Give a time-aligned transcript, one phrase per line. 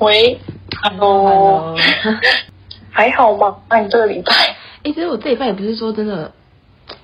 [0.00, 0.40] 喂
[0.82, 1.76] ，Hello，
[2.90, 3.58] 还好吗？
[3.68, 4.32] 那你这个礼拜？
[4.32, 6.32] 哎、欸，其实我这礼拜也不是说真的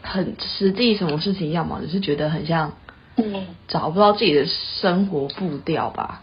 [0.00, 2.72] 很实际，什么事情要忙，只是觉得很像，
[3.16, 6.22] 嗯，找不到自己的生活步调吧。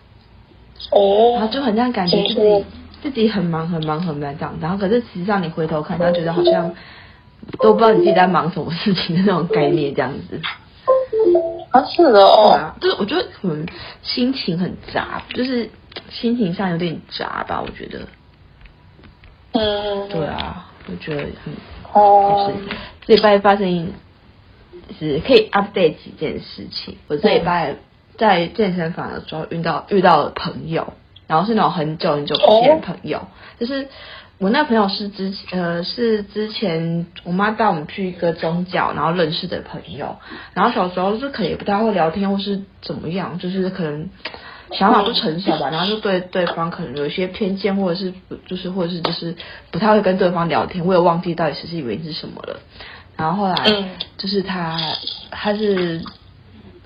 [0.89, 2.65] 哦，然后就很像感觉自己
[3.03, 6.73] 自己很忙很忙很忙这样，然后可是实际上你回头看，他觉得好像
[7.59, 10.41] 都不知道你自己在忙什么事情的那种概念这样子。
[11.69, 13.63] 啊，是的哦，对啊，就是我觉得可能
[14.01, 15.69] 心情很杂，就是
[16.09, 18.07] 心情上有点杂吧，我觉得。
[19.53, 20.09] 嗯。
[20.09, 21.53] 对啊，我觉得很
[21.93, 22.75] 哦，就是
[23.07, 23.93] 这礼拜发生
[24.99, 26.97] 是可以 update 几件事情。
[27.07, 27.75] 我这礼拜
[28.17, 30.93] 在健身房的时候遇到遇到了朋友，
[31.27, 33.27] 然后是那种很久很久不见的朋友，哦、
[33.59, 33.87] 就是。
[34.39, 40.17] 我那朋友是之前呃是之前我妈带我们去一个宗教，然后认识的朋友，
[40.53, 44.09] 然后小时候是可能也不太会聊天或是怎么样，就是可能
[44.71, 49.35] 想法不成熟吧，然后就对对方可能有一些偏见，或者是不就是或者是就是
[49.71, 52.59] 不太会跟对方聊天，我也忘记到底实际原因是什么了。
[53.15, 53.55] 然后后来
[54.17, 54.77] 就是他
[55.29, 56.01] 他是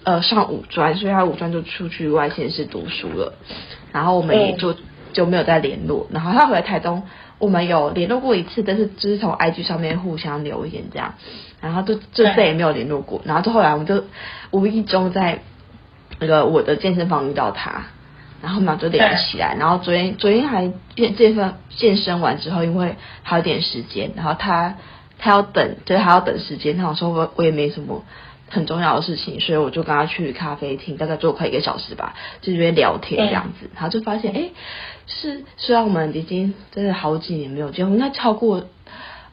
[0.03, 3.33] 呃上五专，所以他五专就出去外县市读书了，
[3.93, 4.75] 然后我们也就
[5.13, 7.03] 就没有再联络，然后他回来台东。
[7.39, 11.13] 我们有联络过一次，但是只是从 IG 上面互相留言这样，
[11.61, 13.21] 然后就就再也没有联络过。
[13.25, 14.05] 然后就后来我们就
[14.49, 15.43] 无意中在
[16.19, 17.87] 那个我的健身房遇到他，
[18.41, 19.55] 然后嘛就聊起来。
[19.59, 24.75] 然后昨天昨天还健健身健身完之后，因为还有点时间，然后他
[25.17, 26.77] 他要等，就是他要等时间。
[26.77, 28.03] 他说我我也没什么
[28.49, 33.69] 很重要的事情，所以我就跟他去咖啡厅，大概坐快一个小时吧，就这边聊天这样子。
[33.73, 34.39] 然后就发现哎。
[34.39, 34.51] 诶
[35.09, 38.65] 是，虽然我们已经真的好几年没有见，我应该超过，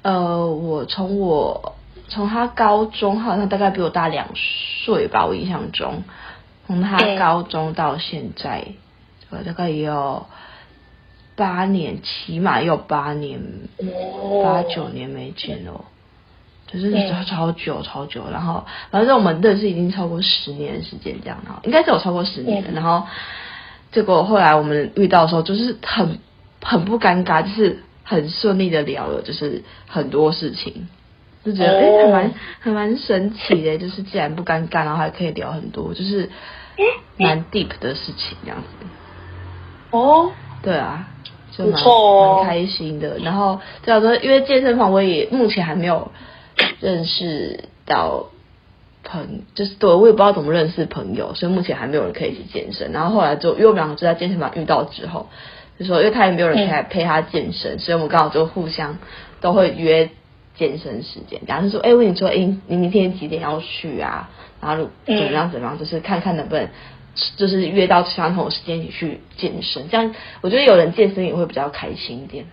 [0.02, 1.74] 呃，我从我
[2.06, 6.04] 从他高中，好像大概比我大两岁吧，我印象中，
[6.66, 8.64] 从他高中到现在，
[9.30, 10.26] 我，大概也有
[11.36, 13.40] 八年，起码也有八年，
[14.42, 15.84] 八九年没见了，
[16.66, 23.06] 就是超超久超久，然后反正我们认识已经超过十年的时间这样，然后应该是有超过十年的，然后。
[23.92, 26.18] 结果后来我们遇到的时候，就是很
[26.60, 30.88] 很不尴尬，就是很顺利的聊了，就是很多事情，
[31.44, 36.28] 就觉得哎、欸，还蛮还蛮神奇的，就是既然不尴尬，然后还可以聊很多，就是
[37.16, 38.86] 蛮 deep 的事情这样子。
[39.90, 40.30] 哦，
[40.62, 41.08] 对啊，
[41.52, 43.18] 就蛮蛮开心的。
[43.18, 46.10] 然后这样说，因为健身房我也目前还没有
[46.80, 48.26] 认识到。
[49.06, 52.90] 朋就是对，我也不知道怎么认识朋友，所以目前还没有人可以一起健身。
[52.90, 55.28] 然后后来就因为我们两个就在健身房遇到之后，
[55.78, 58.96] 就说因为他也没有人可以陪他健身，所以我们刚好就互相
[59.42, 60.08] 都会约
[60.56, 61.40] 健身时间。
[61.46, 64.30] 然后就说，哎，我跟你说，哎，你明天几点要去啊？
[64.60, 66.68] 然后怎么样怎么样，就是看看能不能
[67.36, 69.88] 就是约到相同的时间一起去健身。
[69.90, 72.46] 这样我觉得有人健身也会比较开心一点。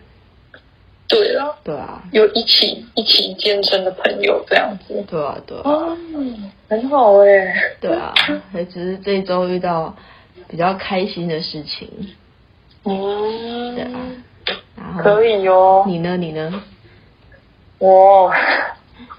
[1.07, 5.97] 对啊，对啊，有一起一起健身的朋友这样子，对啊，对啊，哦，
[6.69, 8.13] 很好哎，对啊，
[8.53, 9.93] 还只是这一周遇到
[10.47, 11.89] 比较开心的事情，
[12.85, 13.99] 嗯，对啊，
[14.77, 16.15] 然后可以哟，你呢？
[16.15, 16.63] 你呢？
[17.81, 18.31] 我，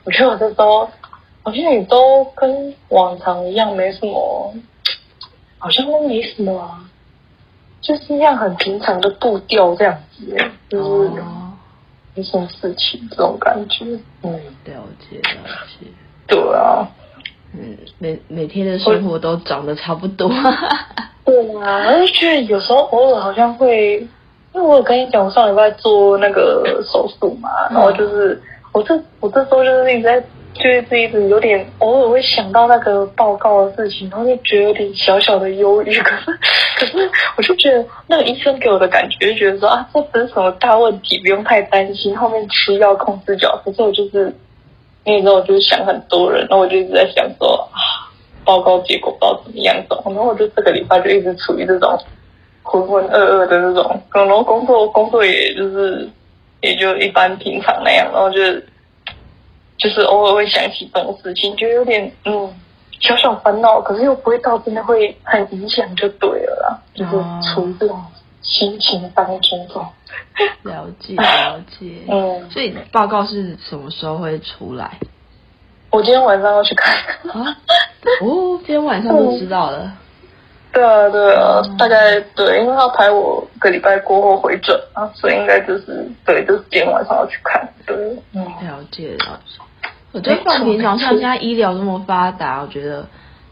[0.04, 0.88] 我觉得我这周
[1.42, 4.54] 好像也都跟往常一样，没什么，
[5.58, 6.84] 好像都没什么啊，
[7.80, 10.36] 就是一样很平常的步调这样子，
[10.68, 11.10] 就是。
[11.18, 11.38] 哦
[12.14, 13.86] 没什么事情，这种感觉，
[14.22, 14.30] 嗯，
[14.66, 15.86] 了解了解，
[16.26, 16.86] 对啊，
[17.54, 20.28] 嗯，每每天的生活都长得差不多，
[21.24, 24.06] 对啊，我就觉得有时候偶尔好像会，
[24.54, 28.40] 因为我有跟你讲，我上礼拜做那个手术嘛，然后就是
[28.72, 30.22] 我这我这时候就是一直在。
[30.54, 35.98] 就是一直有点偶尔会想到那个报告的事情，然后就觉得有点小小的忧郁。
[36.02, 36.38] 可是，
[36.76, 42.14] 可是我就觉得那个医生给我的感觉，就觉得说啊，这不是什么大问题，不用太担心。
[42.14, 44.30] 后面吃药控制脚，可是我就是
[45.06, 48.12] 那时候我就想很多人，然后我就一直在想说啊，
[48.44, 50.02] 报告结果不知道怎么样走。
[50.04, 51.98] 然后我就这个礼拜就一直处于这种
[52.72, 56.08] 浑浑噩噩的那种，然后工作工作也就是
[56.62, 58.38] 也就一般平常那样，然后就。
[59.78, 62.48] 就是偶尔会想起这种事情，就有点嗯
[63.00, 66.78] 小小烦恼，可是又不会到真的会很影响，就对了啦。
[66.94, 67.10] 就是
[67.52, 68.00] 处于这种
[68.42, 69.84] 心情当中，这种
[70.62, 71.96] 了解了解。
[72.08, 75.00] 嗯，所以报告是什么时候会出来？
[75.90, 76.94] 我今天晚上要去看
[77.32, 77.58] 啊。
[78.20, 79.78] 哦，今天晚上就知道了。
[79.82, 79.92] 嗯、
[80.72, 87.68] 对啊，对啊，嗯、大概对，因为他排我个礼拜过后回诊啊，所以应该就是对，就是今天晚上要去看。
[87.86, 87.94] 对，
[88.32, 89.60] 嗯，了解了解。
[90.12, 93.06] 我觉得放平常，像现在医疗这么发达，我觉得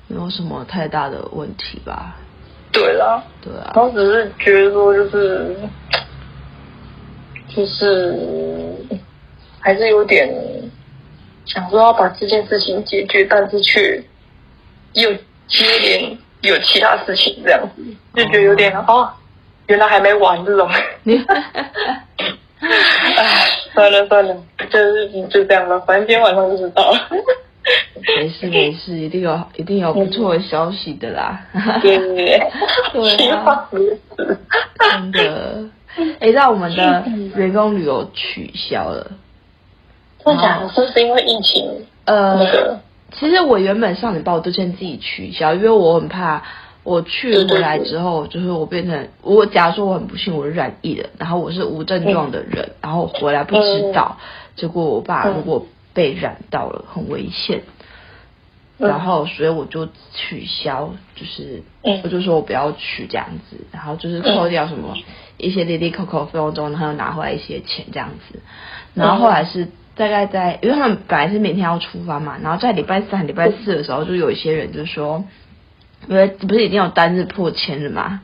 [0.08, 2.16] 没有什么太大的问题吧。
[2.72, 3.72] 对啦，对啊。
[3.74, 5.56] 然后只是觉得说，就是
[7.48, 8.16] 就是
[9.58, 10.32] 还是有点
[11.44, 14.02] 想说要把这件事情解决，但是却
[14.94, 15.12] 又
[15.48, 17.82] 接连有其他事情这样子，
[18.14, 19.10] 就觉得有点哦，
[19.66, 20.68] 原来还没完这种。
[22.60, 24.36] 哎，算了算了，
[24.70, 27.08] 就是就这样吧，反正今天晚上就知道了。
[28.18, 31.40] 没事没事，一定有一定有不错的消息的啦。
[31.82, 32.14] 对对
[32.92, 33.68] 对，对啊，
[34.78, 35.64] 真的。
[36.20, 37.04] 哎，让我们的
[37.36, 39.10] 员工旅游取消了。
[40.24, 40.68] 真的假的？
[40.68, 41.66] 是不是因为疫情？
[42.04, 42.78] 呃，那个，
[43.12, 46.42] 其实我原本上礼拜我都先自己取消，因为我很怕
[46.82, 54.18] 我去回来之后，就是我变成我假如说我很不幸我是染疫了，然后我是无症状的人，然后回来不知道，
[54.56, 57.62] 结果我爸如果被染到了，很危险。
[58.78, 61.62] 然后，所以我就取消，就是
[62.02, 64.96] 我就说我不要去这样子，然后就是扣掉什么
[65.36, 68.40] 一些哩哩扣扣费用中，然后又拿回来一些钱这样子。
[68.94, 69.68] 然后后来是
[70.00, 75.24] 大概在，因为他们本来是每天要出发嘛，然后在礼拜三、礼拜四的时候，就有一些人就说，
[76.08, 78.22] 因为不是已经有单日破千了嘛，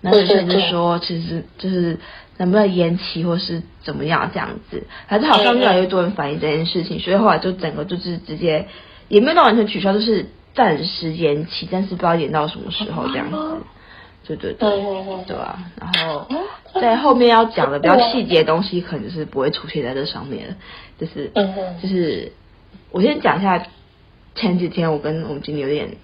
[0.00, 1.98] 那有些人就说，其实就是
[2.36, 8.66] 能不能延期或是怎么样这样子，还是好像越来越多人反映这件事情，所以后来就整个就是直接。
[9.08, 13.36] 也没有到完全取消，就是暂时延期，但是不知道延到什么时候这样子。
[14.36, 14.68] 对对对，
[15.26, 15.58] 对啊？
[15.80, 16.28] 然后
[16.80, 20.54] 在后面要讲的比较细节的东西，可能就是不会出现在这上面了。
[20.98, 21.30] 就是
[21.82, 22.32] 就是，
[22.90, 23.66] 我先讲一下
[24.34, 25.96] 前几天我跟我们经理有点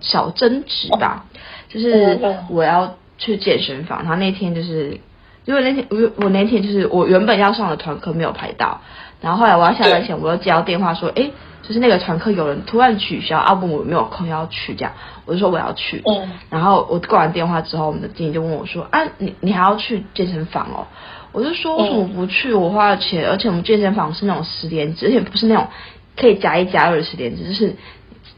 [0.00, 1.26] 小争执吧。
[1.68, 2.18] 就是
[2.48, 5.00] 我要去健身房，然后那天就是
[5.44, 8.80] 因为那天我我那天就是我原本要上的团课没有排到，
[9.22, 11.30] 然后后来我要下班前，我又接到电话说，哎。
[11.62, 14.92] 就是那个团客有人突然取消，阿布我没有空要去，这样
[15.24, 16.02] 我就说我要去。
[16.04, 16.28] 嗯。
[16.50, 20.88] 然后我挂完电话之后，我们的经理就问我说：“啊，你你还要去健身房哦？”
[21.30, 22.52] 我就说：“为什么不去？
[22.52, 25.68] 我花了钱，而且我们健身房是那种十连制，而且不是那种
[26.16, 27.76] 可以加一加二的实联制，就是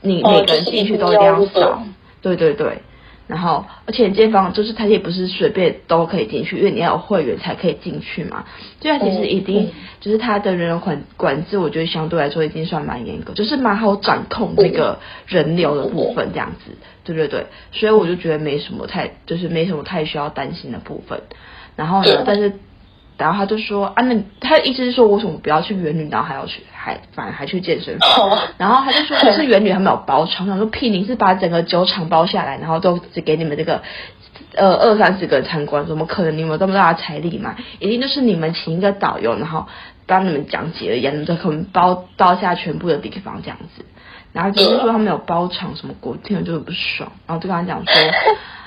[0.03, 1.83] 你每个人进去都一定要扫。
[2.21, 2.83] 对对对。”
[3.27, 8.45] 然后，而且健身房就是它也不是随便都可以进去，因为你要有会员才可以进去嘛。
[8.81, 16.73] 所以他其实已经就是它的人流管管制，我觉得相对来说已经算蛮严格，就是蛮好掌控这个人流的部分这样子。
[17.05, 21.23] 对对对，所以我就觉得没什么太就是没什么太需要担心的部分。
[21.77, 22.53] 然后呢，但是。
[23.17, 28.39] 然后他就说啊，那他的意思是说，为什么不要去元旅，然后还要去，还反而还去健身房？
[28.59, 33.83] 然后他就说，可是元旅他们有包场，我说屁，你是把整个酒厂包下来，然后都只给你们这个
[34.57, 36.37] 呃二三十个人参观，怎么可能？
[36.37, 37.55] 你们这么大的财力嘛？
[37.79, 39.67] 一定就是你们请一个导游，然后
[40.07, 43.85] 帮你们讲解而已，你们可能包包下全部的地方这样子。
[44.33, 47.95] 然后只是说他们有包场什么，我听了就很不爽，然后就跟他讲说。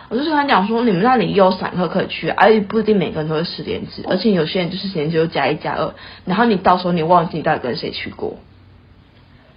[0.09, 5.93] 我就跟他讲说，你们那里也有散客可以去，而且不一定每个人都是十点制，而且有些人就是实联制就加一加二，
[6.23, 8.37] 然后你到时候你忘记你到底跟谁去过。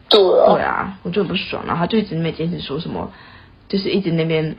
[0.08, 0.52] 对啊。
[0.52, 3.12] 对啊，我就很不爽，然后他就一直没坚持说什么，
[3.69, 4.56] 就是一直那边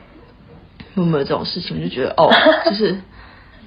[0.94, 2.32] 有没有这种事情，我就觉得哦，
[2.64, 2.98] 就是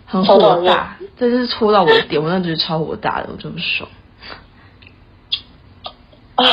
[0.07, 3.88] 很火大，这就是戳到我的点，我那就是超火大的，我就不爽。
[6.36, 6.45] 啊。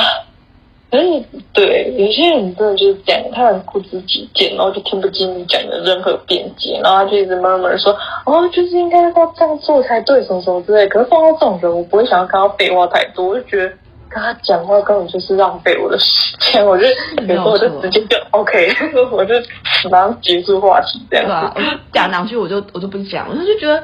[0.93, 1.25] 所以，
[1.55, 7.97] 对，有些人真的就是这样，他很固执己见，然后就听不进你讲的任何辩解，然后他就一直 murmur 说，
[8.27, 10.87] 哦，就是应该要这样做才对，什么什么之类。
[10.89, 13.69] 可是碰到这种人，我不会想要跟他废话太多，我就觉得
[14.11, 16.63] 跟他讲话根本就是浪费我的时间。
[16.67, 16.85] 我就
[17.27, 18.69] 有时候 我就直接就 OK，
[19.11, 19.35] 我就
[19.91, 21.31] 马上结束话题这样子。
[21.31, 23.83] 对啊，我就讲两句，我就我就不讲，我就觉得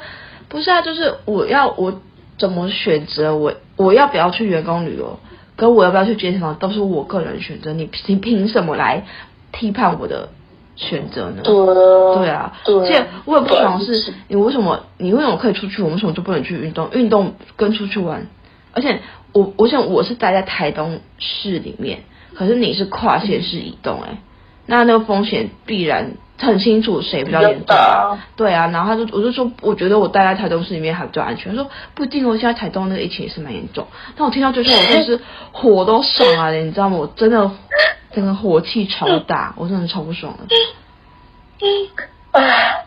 [0.50, 1.90] 不是啊，就是我要我
[2.38, 5.18] 怎么选择，我我要不要去员工旅游？
[5.58, 9.04] 跟我要不要去健身房都是我个人选择，你你凭什么来
[9.50, 10.28] 批判我的
[10.76, 11.42] 选择呢？
[11.42, 16.88] 对，对啊，而且我也不爽是，你为什么你为什么可以出去，我为什么就不能去运动？
[16.92, 18.28] 运动跟出去玩，
[18.72, 19.00] 而且
[19.32, 24.18] 我我想我是待在台东市里面，可是你是跨县市移动，欸，哎，
[24.66, 26.12] 那那个风险必然。
[26.38, 31.54] 很清楚谁比较严重，啊，对啊，然后他就我就说，我觉得我待在台东市里面还比较安全。
[31.54, 33.86] 他说不一定哦，现在台东那个疫情也是蛮严重。
[34.16, 35.20] 但我听到最后，我就是
[35.52, 36.96] 火都上来了，你知道吗？
[36.96, 37.50] 我真的
[38.12, 40.46] 整个火气超大，我真的超不爽的。
[42.32, 42.84] 哎，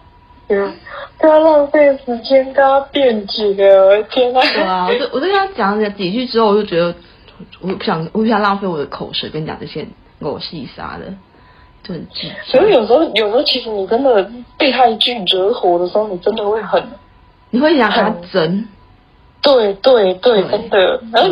[0.48, 0.74] 嗯，
[1.18, 4.40] 不要浪费时间跟他辩解了，天哪！
[4.42, 6.96] 对啊，我就我就跟他讲了几句之后，我就觉得
[7.60, 9.86] 我不想我不想浪费我的口舌跟你讲这些
[10.22, 11.14] 狗屁啥的。
[11.84, 12.00] 对，
[12.46, 16.84] 所以有时候，有时候其实你真的被他一句惹火的时候，你真的会很，
[17.50, 18.68] 你会想跟他争。
[19.42, 21.02] 对对对，真的。
[21.12, 21.30] 然后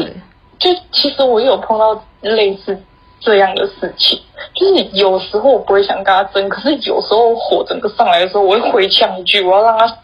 [0.57, 2.75] 就其实我有碰到类似
[3.19, 4.19] 这样的事情。
[4.55, 9.97] 就是有时候我不会想跟他争，可是有时候火整个上来的时候，我会回呛一句，我要让他，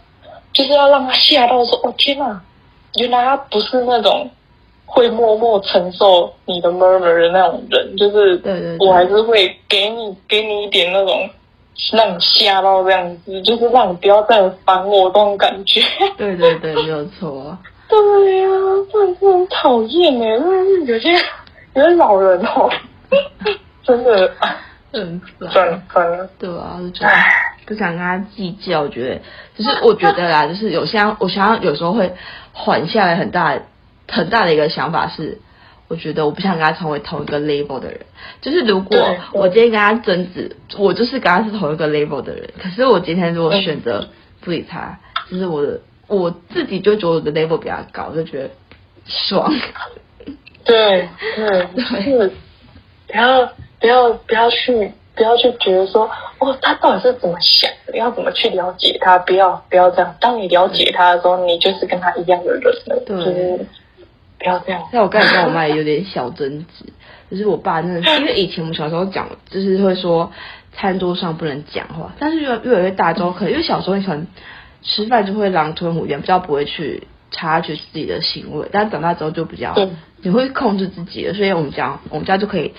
[0.54, 2.40] 就是要让他吓到说：“哦天哪，
[3.00, 4.30] 原来他不是那种
[4.86, 11.30] 会默默承受你的 murmur 的那种人。”就是，对对，我还是会给你给你一点那种
[11.92, 15.82] 让你吓到这样子，就是让你不要再烦我这种感觉。
[16.18, 17.58] 对对对，没有错。
[17.88, 21.12] 对呀、啊，真的是很讨厌哎，真的是有些
[21.74, 22.70] 有些老人哦。
[23.84, 24.32] 真的，
[24.94, 27.14] 嗯，算算了，对啊，就觉得
[27.68, 28.82] 不想跟他计较。
[28.82, 29.22] 我觉得，
[29.56, 32.12] 就是我觉得啦，就是有些，我想要有时候会
[32.52, 33.56] 缓下来很大
[34.08, 35.40] 很大的一个想法是，
[35.88, 38.02] 我觉得我不想跟他成为同一个 level 的人。
[38.42, 38.98] 就是如果
[39.34, 42.50] 我今天跟他争执，我就是跟他是同一个 level 的人。
[42.62, 44.08] 可是我今天如果选择
[44.42, 48.50] 不理他，就是我的我自己就觉得我的 level 比较高，就觉得
[49.06, 49.54] 爽。
[50.64, 52.32] 对对对，
[53.08, 53.52] 不要。
[53.78, 56.10] 不要不要去不要去觉得说
[56.40, 57.96] 哦，他到底是怎么想的？
[57.96, 59.20] 要怎么去了解他？
[59.20, 60.16] 不要不要这样。
[60.20, 63.04] 当你了解他的时候，你就是跟他一样的人了。
[63.06, 63.66] 对，就是
[64.40, 64.84] 不要这样。
[64.92, 66.86] 像我刚才跟我妈也有点小争执，
[67.32, 70.32] 就是我爸真的是，因为以前我们小时候讲，就是会说
[70.74, 74.28] 餐桌上不能讲话，但是越越来越大之后，可能因为小时候你可能
[74.82, 79.76] 吃饭就会狼吞虎咽，比较不会去察觉自己的行为，但是长大之后就比较
[80.22, 82.74] 你会控制自己了，所以我们家我们家就可以。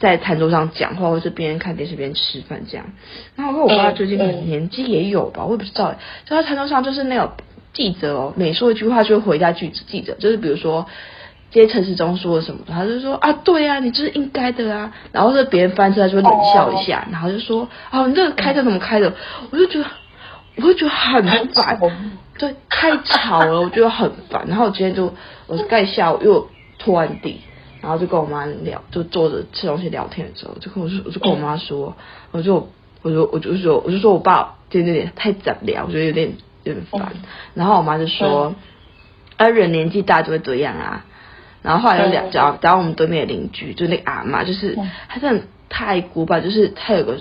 [0.00, 2.86] 在餐桌上讲话，或是边看电视边吃饭这样。
[3.34, 5.92] 然后我跟我爸最近可能年纪也有吧，我也不知道。
[6.24, 7.32] 就在餐桌上，就是那种
[7.78, 9.84] 记者哦，每说一句话就会回一下句子。
[9.86, 10.84] 记者就是比如说，
[11.52, 14.92] 这些陈时中说了什么，他就说啊，对呀、啊，你这是应该的啊。
[15.12, 19.14] 然后是别人翻出来就会冷笑一下，然后就说啊，你这个开车怎么开的？
[19.52, 19.86] 我就觉得，
[20.56, 21.78] 我就觉得很烦，
[22.36, 24.44] 对，太吵了，我觉得很烦。
[24.48, 25.14] 然后我今天就，
[25.46, 26.48] 我是盖下午又
[26.80, 27.40] 拖完地。
[27.80, 31.96] 然后就跟我妈聊，就坐着吃东西聊天的时候，就跟我说，我就跟我妈说，
[32.32, 32.68] 我就
[33.02, 36.32] 我就我就说，我就说我爸今天有点太杂了，我觉得有点
[36.68, 37.12] 有点烦。
[37.54, 38.54] 然后我妈就说，
[39.36, 41.04] 啊人年纪大就会这样啊。
[41.62, 47.18] 然后后来就聊，讲讲我们对面的邻居，就那个阿妈，就是她真的太古板，就是她有个，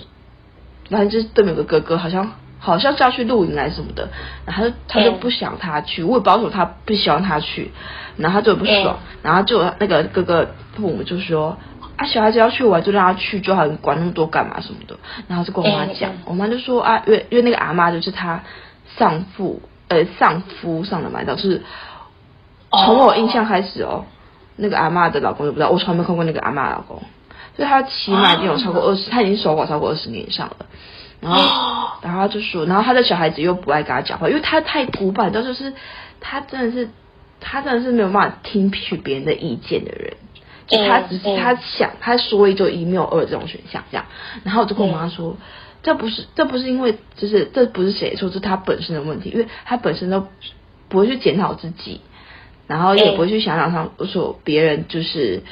[0.89, 2.31] 反正就是对面有个哥哥，好像。
[2.59, 4.09] 好像是要去露营来什么的，
[4.43, 7.71] 然后她就不想他去，我也不知道为什么他不希望他去，
[8.17, 11.55] 然后她就不爽，然后就那个哥哥父母就说
[11.97, 18.41] 啊，小孩子要去玩就让他去，就好，你管那么多干嘛什么的，然后就跟我妈讲，我妈就说啊，因为因为那个阿妈就是他
[18.97, 21.63] 丧父呃丧夫上的嘛，就是
[22.71, 24.05] 从我印象开始哦，
[24.55, 27.01] 那个阿妈的老公就不知道，我从来没看过那个阿妈老公，
[27.55, 30.65] 所以他起码已经有超过二十，他已经守寡超过二十年以上了。
[31.19, 35.73] 然后，然后他就说，然后他的小孩子又不爱跟他讲话，因为他太古板，到就是
[36.19, 36.89] 他真的是，
[37.39, 40.13] 他真的是没有办法听取别人的意见的人，
[40.67, 44.05] 就他只是他想，他说一就一，没有二这种选项这样。
[44.43, 45.35] 然后我就跟我妈说，
[45.87, 50.27] 这不是，这不是因为，就是这不是谁说，是他本身的问题，因为他本身都
[50.89, 52.01] 不会去检讨自己，
[52.67, 55.43] 然后也不会去想想他说别人就是。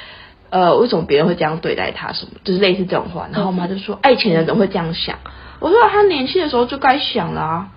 [0.51, 2.13] 呃，为什么别人会这样对待他？
[2.13, 3.27] 什么就是类似这种话。
[3.33, 5.17] 然后我妈就说：“爱情人怎么会这样想？”
[5.59, 7.71] 我说：“他年轻的时候就该想啦、啊。”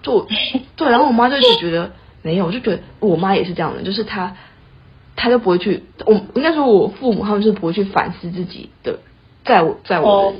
[0.00, 0.26] 就
[0.76, 1.90] 对，然后我妈就一直觉得
[2.22, 4.36] 没有，我就觉得我妈也是这样的，就是她，
[5.16, 5.82] 她就不会去。
[6.06, 9.00] 我应该说，我父母他们是不会去反思自己的，
[9.44, 10.38] 在我在我的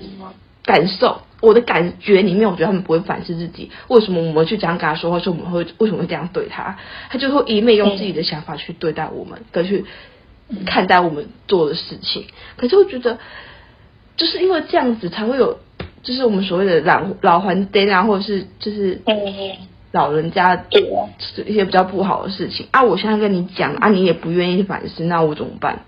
[0.63, 3.71] 感受、我的感觉里面，我觉得他们不会反思自己。
[3.89, 5.19] 为什么我们去这样跟他说话？
[5.19, 6.77] 说我们会为什么会这样对他？
[7.11, 9.85] 他就会一味用自己的想法去对待我们，跟去。
[10.67, 12.27] 看待我们做的事情，
[12.59, 13.19] 可是我觉得，
[14.19, 15.59] 就是因为这样子才会有，
[16.03, 19.01] 就是我们所谓的老老还爹啊，或者是就是
[19.91, 20.67] 老人家
[21.47, 22.83] 一些比较不好的事情啊。
[22.83, 25.81] 我现在跟你讲啊，你也不愿意反思，那我怎么办？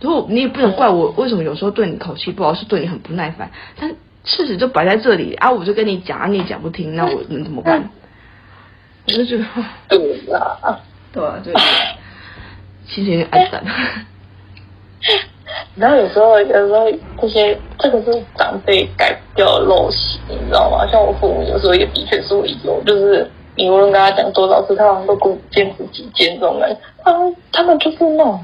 [0.00, 3.52] 然后你也不能怪我，为什么有时候对你口气不好，是对你很不耐烦。
[3.78, 7.88] 但事实就摆在这里啊，我就跟你讲，你也讲不听，那我能怎么办？
[9.06, 9.44] 我就觉得
[9.88, 10.78] 对啊，
[11.12, 11.54] 对啊，对。
[12.86, 13.64] 其实有点爱烦，
[15.76, 20.84] 然后有时候，有时候这些这个是长辈改不掉的陋习，你知道吗？
[20.90, 26.76] 像我父母有时候也的确是会有，就是你无论跟他讲多少次，他好像都固执自己见这种人。
[27.04, 28.40] 他们他们就是那种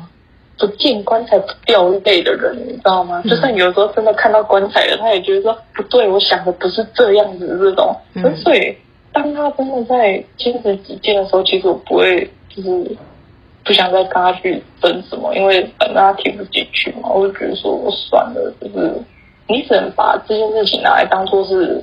[0.59, 3.23] 不见棺材不掉泪的人，你知道吗？
[3.25, 7.97] 嗯、就算有时候真的看到棺材了，他也觉得说不对，我想的不是这样子这种。
[8.15, 8.77] 嗯、所以
[9.13, 12.97] 当他真的在坚持己见的时候，其实我不会就是。
[13.65, 17.11] 不想再跟他去争什么，因为反正他听不进去嘛。
[17.13, 18.95] 我就觉得说，我算了，就是
[19.49, 21.83] 你只能把这件事情拿来当做是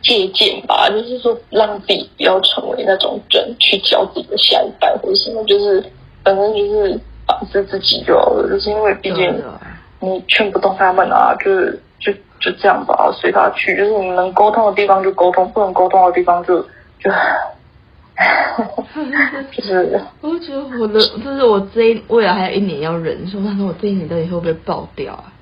[0.00, 5.82] 借鉴吧，就是说让自己不要成为那种人，去教自己的下一代或者什么，就是
[6.22, 7.00] 反正就是
[7.38, 8.48] 反思自己就好了。
[8.48, 9.42] 就是因为毕竟
[10.00, 13.76] 你劝不动他们啊，就是就就这样吧，随他去。
[13.76, 16.60] 就是你能沟通的地方就沟通，不能沟通的地方就
[16.98, 17.10] 就，
[19.52, 20.00] 就 是。
[20.20, 25.32] 我觉得我的就是我这一未来还有一年要忍受，但是我这一年到底会不会爆掉啊？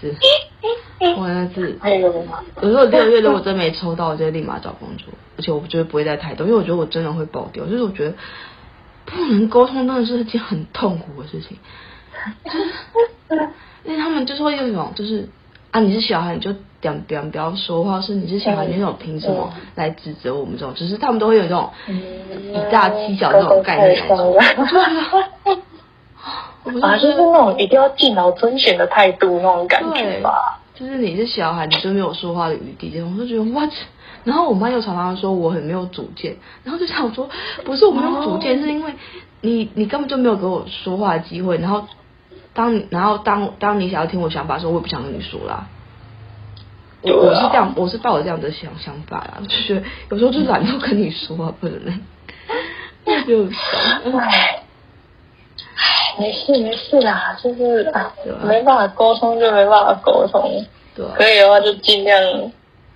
[0.00, 0.14] 是，
[1.16, 1.76] 我那是。
[1.80, 2.40] 还有吗？
[2.60, 7.64] 有时候六月如果真没抽到，我就立马找工作，而且我觉得不会再太多，因为我觉得我真的会爆掉。
[7.66, 8.14] 就是我觉得
[9.04, 11.58] 不能沟通，真的是一件很痛苦的事情。
[12.44, 13.48] 就是
[13.84, 15.28] 因为他们就是会用一种，就是
[15.70, 20.74] 啊，你是小孩，你就点点不要说话，是你是小孩，你那种凭什么来指责我们这种？
[20.74, 24.02] 只是他们都会有这种以大欺小这种概念。
[26.80, 30.60] 啊，就是那种一定要敬老尊贤的态度那种感觉吧。
[30.74, 32.88] 就是你是小孩，你就没有说话的余地。
[32.90, 33.70] 这种我就觉得 what？
[34.24, 37.28] 然后我妈又常常说我很没有主见，然后就想说，
[37.64, 38.94] 不是我没有主见，是因为
[39.40, 41.84] 你你根本就没有给我说话的机会，然后。
[42.54, 45.68] 当你然后当当你想要听我想法的时候，我也不想跟你说啦。
[47.00, 51.98] 我我是这样，我是抱着这样的想想法啦，就是有时候就懒得跟你说话，不能，
[53.26, 53.44] 就
[56.18, 58.12] 没事没事啦，就是啊，
[58.44, 60.62] 没办法沟通就没办法沟通，
[60.94, 62.52] 对，可以的话就尽量。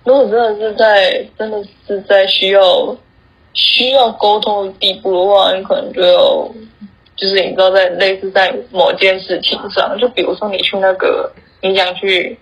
[0.07, 2.95] 如果真的是在真的是在需要
[3.53, 6.49] 需要沟通的地步的话，你可能就要。
[7.19, 11.27] 就是你知道，在类似在某件事情上，就比如说你去那个
[11.63, 12.37] 你想去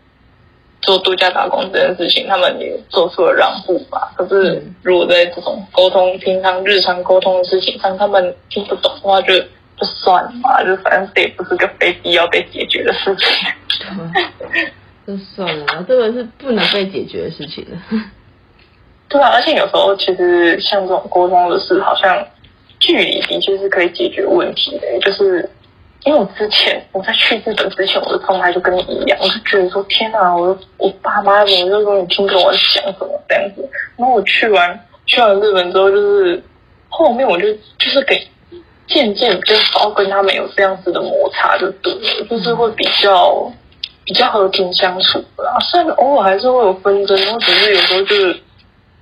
[0.81, 4.11] 做度假打工这件事情，他们也做出了让步吧。
[4.17, 13.25] 可是如果在这种沟通、平常日常沟通的事情上，他们听不懂的话，就就算了嘛，就反正这也不是个非必要被解决的事情。
[15.07, 17.65] 就算了，这个是不能被解决的事情。
[19.07, 22.25] 对啊，而且有时候其实像这种沟通的事，好像。
[22.77, 25.49] 距离的确是可以解决问题的，就是
[26.03, 33.67] 因为我之前我在去日本之前，我的状态就跟你一样，我就觉得说天哪，我我爸妈怎么就说你听懂我在讲什么这样子？
[33.95, 36.43] 然后我去完去完日本之后，就是
[36.89, 38.27] 后面我就就是给
[38.87, 43.49] 渐渐就少跟他们有这样子的摩擦，就对了，就是会比较
[44.05, 45.59] 比较和平相处啦。
[45.71, 48.41] 虽然偶尔还是会有纷争，然后只是有时候就是。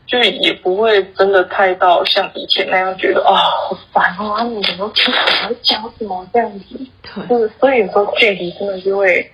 [0.06, 6.78] 就也不会真的太到像以前那样觉得啊、哦、好烦哦，你怎么听我在讲什么这样子？
[7.02, 9.32] 对，就是所以有时候距离真的就会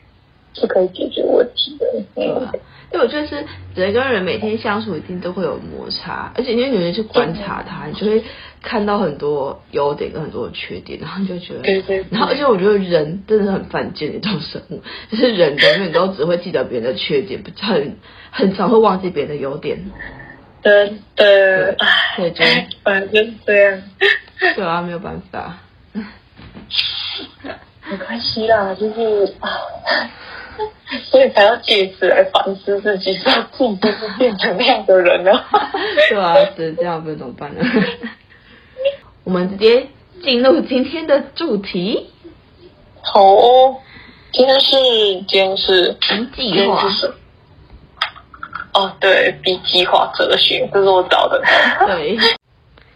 [0.54, 1.86] 是可以解决问题的。
[2.16, 2.48] 嗯，
[2.92, 8.24] 对，我觉得是人跟人每天相处一定都会有摩擦，而且因为有人去观察他，你就会
[8.62, 12.06] 看到很多优点跟很多的缺点，然后就觉得，对对，对。
[12.12, 17.98] 然后而且我觉得人真的是很犯贱的一种生物，就是人永远都只会记得别人的缺点，不很
[18.32, 19.92] 很常会忘记别人的优点。
[20.62, 23.82] 对对，唉，反正就是这样。
[24.56, 25.58] 对啊，没有办法。
[27.90, 29.50] 没关系啦，就是啊，
[31.10, 35.46] 所以才要借此来反思自己，说自己就是变成那样的人了。
[36.10, 37.62] 对啊，是这样，不然怎么办呢？
[39.30, 39.88] 我们直接
[40.24, 42.10] 进入今天的主题。
[43.00, 43.76] 好哦，
[44.34, 44.76] 今天是
[45.28, 45.96] 今天是
[46.36, 46.84] 计划。
[48.74, 51.40] 哦，对，B 计划哲学，这是我找的。
[51.86, 52.18] 对。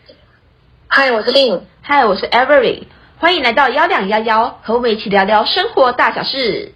[0.89, 1.61] 嗨，我是 Lin。
[1.81, 2.81] 嗨，我是 Avery。
[3.19, 6.73] 欢迎来到幺两幺幺，和我们一起聊聊生活大小事。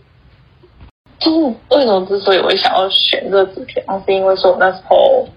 [1.17, 5.27] 就是为什么之所以我想要选这支片，是因为说我那时候，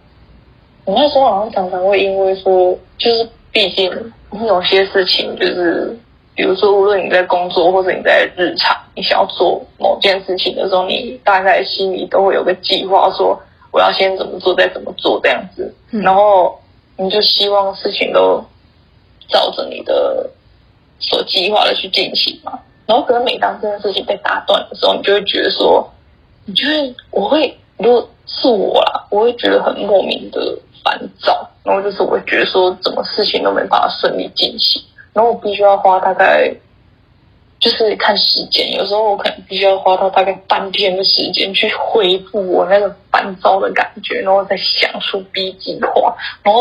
[0.84, 5.96] 我那时候好像常常会因为说，就是毕竟你有些事情，就是
[6.34, 13.40] 比如说，无论你在工作或者你在日常，你想要做某件事情的时候，你大概心里都会有个计划，说。
[13.72, 16.58] 我要先怎么做，再怎么做这样子，然后
[16.96, 18.44] 你就希望事情都
[19.28, 20.28] 照着你的
[20.98, 22.58] 所计划的去进行嘛。
[22.84, 25.88] 然后可能每当这件事情被打断的时候，你就会觉得说，
[26.46, 31.48] 你就会，我会，如果是我啦，我会觉得很莫名的烦躁。
[31.64, 36.54] 然后就是我会觉得说，怎么事情都没办法顺利进行，然后我必须要花大概。
[37.60, 46.60] 就是看时间，有时候我可能必须要花到大概半天的时间去恢复我那个烦躁的感觉，然后再想出 B 计划，然后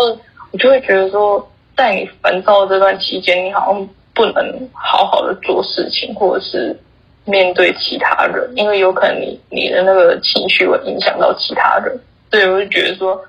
[0.52, 6.78] 我就会觉得说，在你烦躁的这段期间，你好像不能好好的做事情，或者是
[7.26, 12.00] 面对其他人，因为有可能你你的那个情绪会影响到其他人。
[12.30, 13.20] 对，我就觉得说，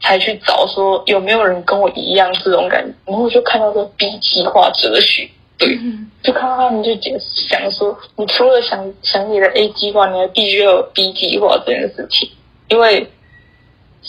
[0.00, 5.28] 才去找说有没有人跟我一样这种感觉，然后我就看到说 B 计划哲学。
[5.58, 5.78] 对，
[6.22, 12.30] 就看到他们就解想说，你除了想想你的 A 计划，你还必须要有 B 计划这件事情，
[12.68, 13.06] 因为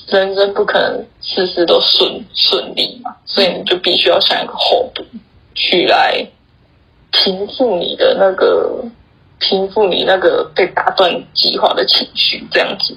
[0.08, 5.04] 人生不可能事事都顺顺利嘛，所以你就必须要想一个后补，
[5.54, 6.26] 去来
[7.12, 8.82] 平复你的那个
[9.42, 12.96] 平复你那个被打断计划的情绪，这样子。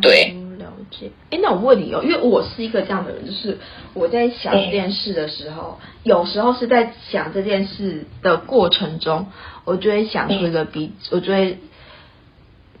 [0.00, 1.10] 对，了解。
[1.30, 3.58] 哎，那我问你哦，因为我是一个这样的人，就是
[3.94, 9.26] 我在想这件事的时候，嗯、有时候是在想这件事的过程中，
[9.64, 11.58] 我就会想出一个 B，、嗯、我就会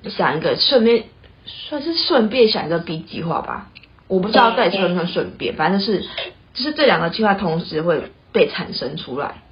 [0.08, 1.04] 想一个顺便
[1.46, 3.70] 算是顺便想一个 B 计划吧。
[4.06, 6.04] 我不知道到底算不算顺便，反正是
[6.52, 9.42] 就是这两个计划同时会被产生出来，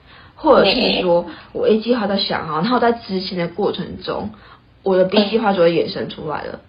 [0.41, 4.31] 或者是说我 A 计划在想哈，然后在执行的过程中，
[4.85, 6.61] 我的 B 计划就会衍生出来了。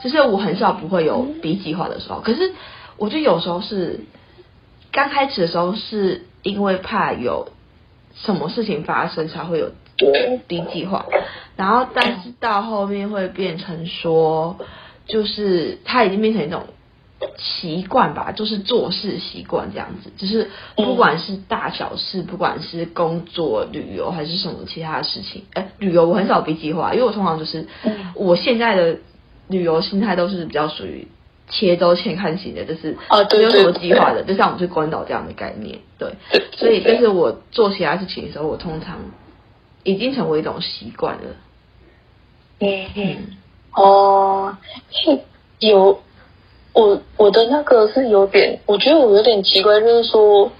[0.00, 2.52] 其实我很少不会有 B 计划的时候，可是
[2.96, 4.00] 我觉得有时候是
[4.92, 7.48] 刚开始的时候，是因为怕有
[8.14, 9.72] 什么事情发生才会有
[10.46, 11.06] B 计划，
[11.56, 14.56] 然后但是到后面会变成说，
[15.06, 16.64] 就是它已经变成一种
[17.38, 27.66] 习惯吧，就是做事习惯这样子，就是不管是大小事，不管是工作、旅游还是什么其他的事情，哎，旅游我很少 B 计划，因为我通常就是
[28.14, 28.98] 我现在的。
[29.48, 31.08] 旅游心态都是比较属于
[31.48, 32.96] 切都先看型的，就是
[33.36, 36.14] 没有什么计划的，就像我们去关岛这样的概念，对。
[36.56, 38.96] 所以，但是我做其他事情的时候，我通常
[39.82, 41.22] 已经成为一种习惯了。
[42.60, 43.16] 嗯嗯。
[43.74, 44.56] 哦，
[45.58, 46.00] 有
[46.72, 50.50] 我我的那个是有点，我觉得我有点奇怪，就是说，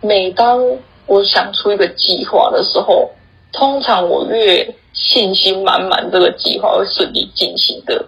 [0.00, 0.60] 每当
[1.06, 3.10] 我想出一个计划的时候，
[3.52, 8.04] 通常我越信心满满，这个计划会顺利进行的。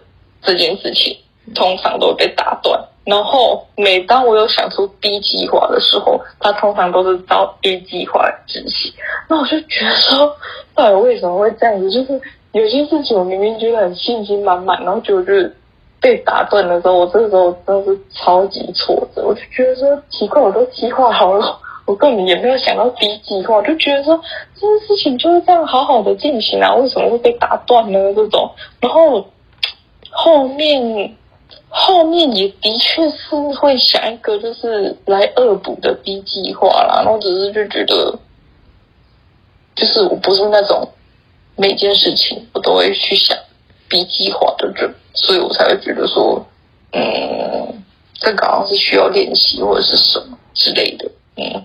[0.47, 1.17] 这件事情
[1.55, 8.93] 通常都会被打断，然后每当我有想出 B 计划的时候，它通常都是照 A 计划来执行。
[9.27, 10.37] 那我就觉得说，
[10.75, 11.91] 到底为什么会这样子？
[11.91, 12.21] 就是
[12.53, 15.57] 有些事情我明明觉得很信心满满，然后就是
[16.05, 19.25] 被打断的时候，我这个时候真的是超级挫折。
[19.27, 24.21] 我就觉得说奇怪，我都计划好了， 我根本也没有想到 B 计划，就觉得说
[24.55, 27.99] 这件事情就是这样好好的进行啊，为什么会被打断呢？
[28.15, 29.25] 这种，然后。
[30.17, 31.13] 后面，
[31.69, 37.03] 后面也的确是会想一个，就是来恶补的 B 计划啦。
[37.03, 38.17] 然后只是就觉得，
[39.75, 40.89] 就是我不是那种
[41.57, 43.37] 每件事情我都会去想
[43.89, 46.47] B 计划的人，所以我才会觉得说，
[46.93, 47.83] 嗯，
[48.15, 51.11] 这个好像是需要练习或者是什么之类的。
[51.37, 51.65] 嗯，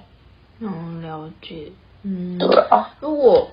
[0.59, 1.71] 嗯，了解。
[2.03, 2.95] 嗯，对啊。
[2.99, 3.49] 如果，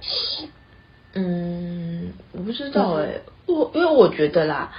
[1.14, 3.22] 嗯，我不知道哎、欸。
[3.26, 4.72] 嗯我因为我觉得啦，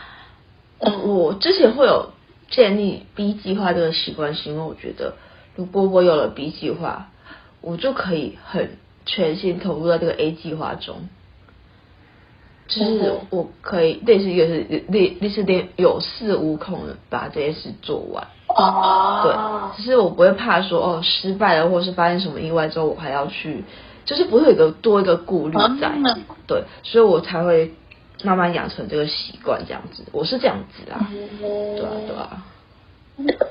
[0.80, 2.12] 嗯，我之前会有
[2.52, 5.14] 建立 B 计划这个习惯，是因为我觉得
[5.56, 7.10] 如果我有了 B 计划，
[7.62, 11.08] 我就可以很全心投入到这个 A 计划中，
[12.68, 18.28] 就是我可以类似一个是类类似点有恃无恐的把这件事做完。
[18.48, 23.64] 哦，对，只是我不会怕说哦失败了，或是发生什么意外之后我还要去，
[24.06, 25.92] 就是不会有一个多一个顾虑在，
[26.48, 27.74] 对，所以我才会。
[28.24, 32.44] 慢慢养成这个习惯，这样子，我是这样子啊，嗯、对啊，对啊，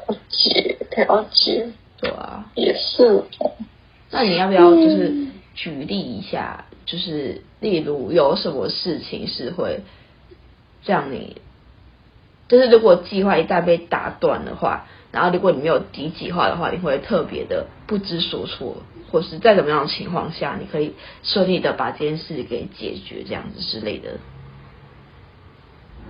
[0.09, 0.77] 了解，
[1.07, 1.69] 了解，
[2.01, 3.23] 对啊，也是。
[4.11, 9.81] 那你要不要就是举例一下，嗯、就是例如有什么事情是会
[10.85, 11.37] 让你，
[12.49, 18.77] 就是如果计划一旦被打断的话，然后如果你没有底计划的话，你会特别的不知所措，
[19.11, 24.19] 或是在怎么样的情况下，你可以顺利的把这件事给解决，这样子之类的。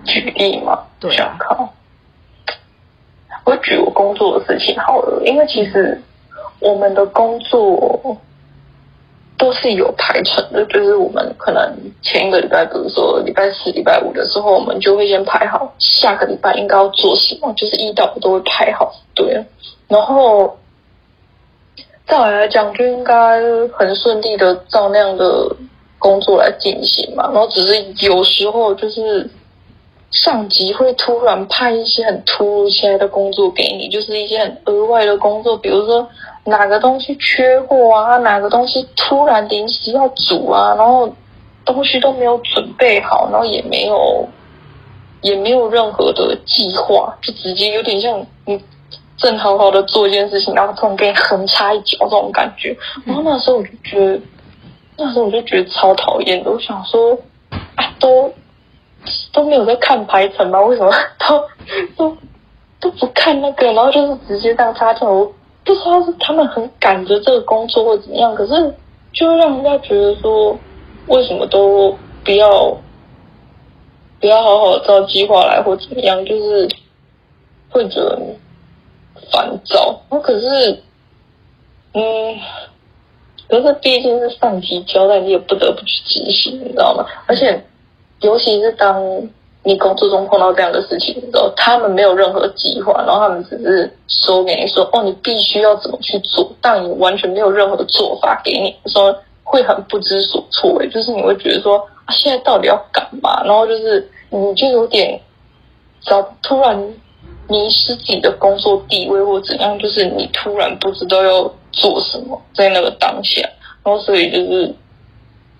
[0.05, 1.37] 举例嘛，对啊。
[3.45, 6.01] 我举我工作的事情好了，因为其实
[6.59, 8.21] 我们的工作
[9.37, 11.61] 都是有排程的，就是我们可能
[12.01, 19.45] 前一个礼拜，比如说礼拜四、礼拜五的时候，我们就会先排好下个礼拜应该要做什么，就是一到五都会排好，对。
[19.87, 20.57] 然后
[22.07, 23.39] 照理来讲，就应该
[23.73, 25.55] 很顺利的照那样的
[25.99, 27.29] 工作来进行嘛。
[27.31, 29.29] 然后只是有时候就是。
[30.09, 36.07] 上级会突然派一些很突如其来的工作给你，就是一些很额外的工作，比如说
[36.47, 41.07] 哪个东西缺货啊，哪个东西突然临时要煮啊，然后
[41.65, 44.27] 东西都没有准备好，然后也没有
[45.21, 48.59] 也没有任何的计划，就直接有点像你
[49.17, 52.75] 正好好的做一件事情，然后突然给你横插一脚这种感觉。
[53.05, 54.21] 然后那时候我就觉得，
[54.97, 57.17] 那时候我就觉得超讨厌的，我想说
[57.75, 58.33] 啊都。
[59.31, 60.59] 都没有在看排程吗？
[60.59, 61.41] 为什么都
[61.95, 62.17] 都
[62.81, 63.71] 都不看那个？
[63.71, 65.07] 然后就是直接这样插进。
[65.07, 65.31] 我
[65.67, 68.73] 不知道是他们很赶着这个工作或怎么样，可是
[69.11, 70.57] 就让人家觉得说，
[71.07, 72.77] 为什么都不要
[74.21, 76.69] 不要好好照计划来或怎么样，就是
[77.69, 78.17] 会觉得
[79.29, 79.99] 烦躁。
[80.09, 80.81] 那可是，
[81.93, 82.39] 嗯，
[83.49, 87.05] 可是毕竟是上级交代，你也不得不去执行，你知道吗？
[87.25, 87.61] 而且，
[88.21, 89.03] 尤其是当
[89.67, 100.79] 你工作中碰到这样的事情的时候，他们没有任何计划，然后他们只是说给你说，哦，你必须要怎么去做，但你完全没有任何做法给你，说会很不知所措。
[100.79, 103.43] 诶，就是你会觉得说，啊，现在到底要干嘛？
[103.43, 105.19] 然后就是你就有点，
[106.01, 106.93] 找突然。
[107.49, 113.41] 迷失自己的工作地位或怎样，就是你突然不知道要做什么，在那个当下，
[113.85, 114.75] 然后所以就是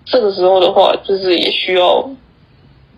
[0.04, 2.06] 这个时候的话，就是也需要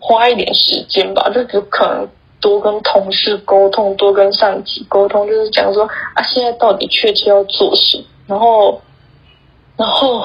[0.00, 2.08] 花一点时间吧，就有可能
[2.40, 5.84] 多跟同事沟通，多跟上级沟通，就是讲说
[6.14, 8.80] 啊，现在到底确切要做什么，然后
[9.76, 10.24] 然后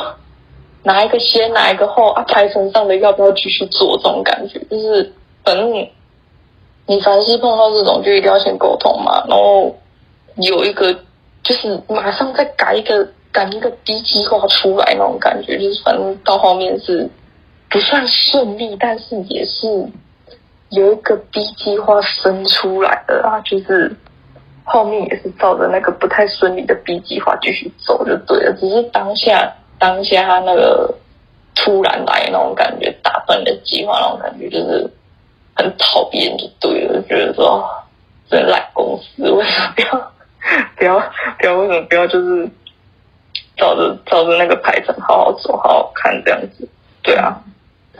[0.84, 5.88] 哪一个先，哪一个后啊，排程上的要不要继续做，这种感觉就是反正。
[6.88, 9.76] 你凡是碰到这种，就一定要先沟通嘛，然后
[10.36, 10.94] 有一个
[11.42, 17.10] 就是马上再改一个改一个 B 计划出来那种感觉，就是反正到后面是
[17.76, 19.68] 不算顺利，但是也是
[20.70, 23.94] 有一个 B 计划生出来的啊，就是
[24.64, 30.96] 后面也是照着那个不太顺利的 B 计划继续走就对了，只是当下当下他那个
[31.54, 34.90] 突然来那种感觉，打断的计划那种感觉就是。
[35.58, 37.66] 很讨厌就对了，觉得说
[38.30, 40.12] 真懒公司，为什么不要
[40.76, 41.00] 不要
[41.40, 41.56] 不要？
[41.56, 42.46] 为什么不要就是
[43.56, 46.68] 照着照着那个排程好好走，好好看这样子？
[47.02, 47.42] 对啊，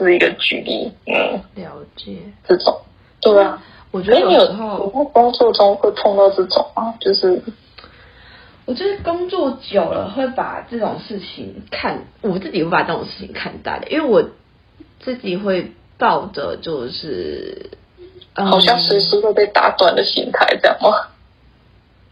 [0.04, 0.92] 是一个举例。
[1.06, 2.80] 嗯，了解这种。
[3.20, 7.42] 对啊，我觉得有时候我在工作中会碰到这种啊，就是
[8.64, 14.28] 我觉得工作久了会把这种事情看，我自己会把这种事情看大的，因为我
[15.00, 15.72] 自己会。
[15.98, 17.70] 抱着就是，
[18.34, 20.90] 好像随时会被打断的心态，这样吗？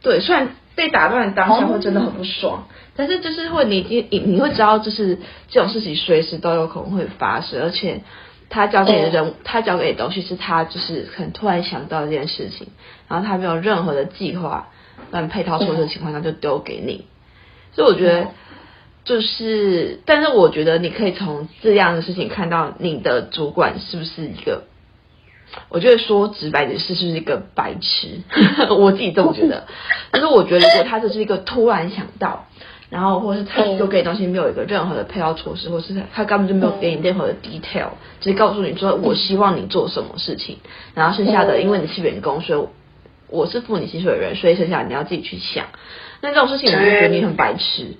[0.00, 8.02] 对，虽然被打断当下会真的很不爽，嗯、但是就是会你你你会知道，就是这种事情随时都有可能会发生，而且
[8.50, 12.68] 他交给你的人，嗯、他交给你的东西是他就是很突然想到这件事情，
[13.08, 14.68] 然后他没有任何的计划，
[15.10, 17.04] 让配套措施的情况下就丢给你，
[17.72, 18.28] 所以我觉得。
[19.06, 24.64] 就是，但是我觉得你可以从这样的事情看到你的主管是不是一个，
[25.68, 28.22] 我觉得说直白点是是不是一个白痴，
[28.70, 29.66] 我自己这么觉得。
[30.10, 32.46] 但是我觉得如果他只是一个突然想到，
[32.90, 37.88] 然后或是他丢给东西没有一个任何的配套措施，或是他他根本就没有给你任何的 detail，
[38.20, 40.58] 只是告诉你说我希望你做什么事情，
[40.94, 42.68] 然后剩下的因为你是员工，所以
[43.28, 45.66] 我是付你薪水的人，所以剩下你要自己去想。
[46.20, 47.96] 那这种事情我就觉得你很白痴。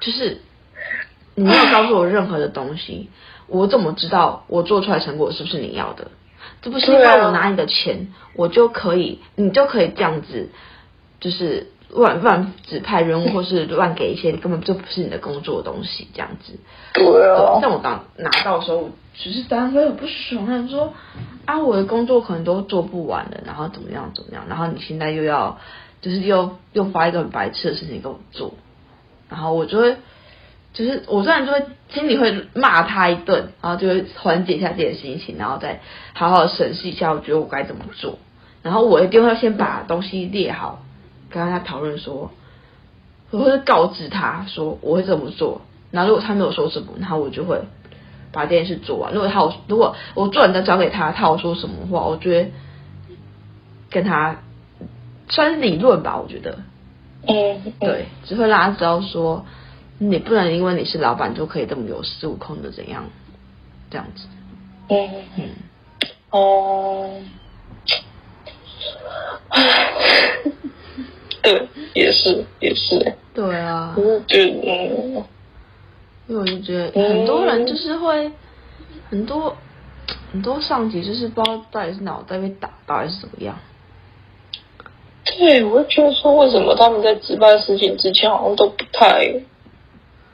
[0.00, 0.40] 就是
[1.36, 3.08] 你没有告诉我任何的东西，
[3.46, 6.10] 我怎么知道我做出来成果是不是你要的？
[6.62, 10.48] 这不是因为我拿你的钱，我就可以，你就可以这样子，
[11.20, 16.58] 就是乱乱指派任务， 或是乱给一些根本就不是你的工作的东西，这样子。
[16.94, 17.58] 对啊。
[17.60, 20.94] 但我当拿到的时候，只是当时很不爽，说
[21.44, 25.58] 啊，我的工作可能都做不完了，然后怎么样怎么样，然后你现在又要，
[26.00, 28.54] 就是又又发一个很白痴的事情给我做。
[29.28, 29.96] 然后我就会，
[30.72, 35.80] 就是我虽然就会心里会骂他一顿，然后就会缓解一下自己的心情，然后再
[36.14, 38.18] 好好审视一下，我觉得我该怎么做。
[38.62, 40.82] 然后我一定会先把东西列好，
[41.30, 42.30] 跟他讨论说，
[43.30, 45.62] 我会告知他说我会这么做。
[45.90, 47.60] 然后如果他没有说什么，然后我就会
[48.32, 49.12] 把这件事做完。
[49.12, 52.50] 如果他有，如果我做完再交给他，他有说什么话，我觉得
[53.90, 54.36] 跟他
[55.28, 56.60] 算是理论吧，我觉得。
[57.26, 59.44] 嗯，对，只会让他知道说，
[60.08, 63.04] 你不能因为你是老板就可以这么有恃无恐的怎样，
[63.90, 64.26] 这样子。
[64.88, 65.48] 嗯嗯。
[66.30, 67.20] 哦。
[71.42, 73.14] 对，也是也是。
[73.34, 73.94] 对啊。
[73.96, 75.24] 嗯，就嗯。
[76.28, 78.32] 因为我就觉得很多人就是会，嗯、
[79.10, 79.56] 很多
[80.32, 83.58] 很多上级就是不知道到底是脑袋被打到还是怎么样。
[85.24, 89.32] 对，我就觉得说，为什么他们在值班事情之前，好像都不太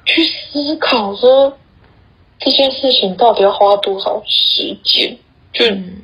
[0.09, 1.53] 去思考说
[2.41, 5.17] 这件事情到底要花多少时间？
[5.53, 6.03] 就、嗯、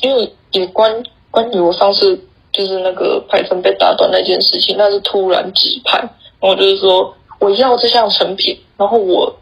[0.00, 2.18] 因为也关关于我上次
[2.50, 5.98] 就是那个排程被打断那件事情，那是突然指派，
[6.40, 9.36] 然后就是说我要这项成品，然后我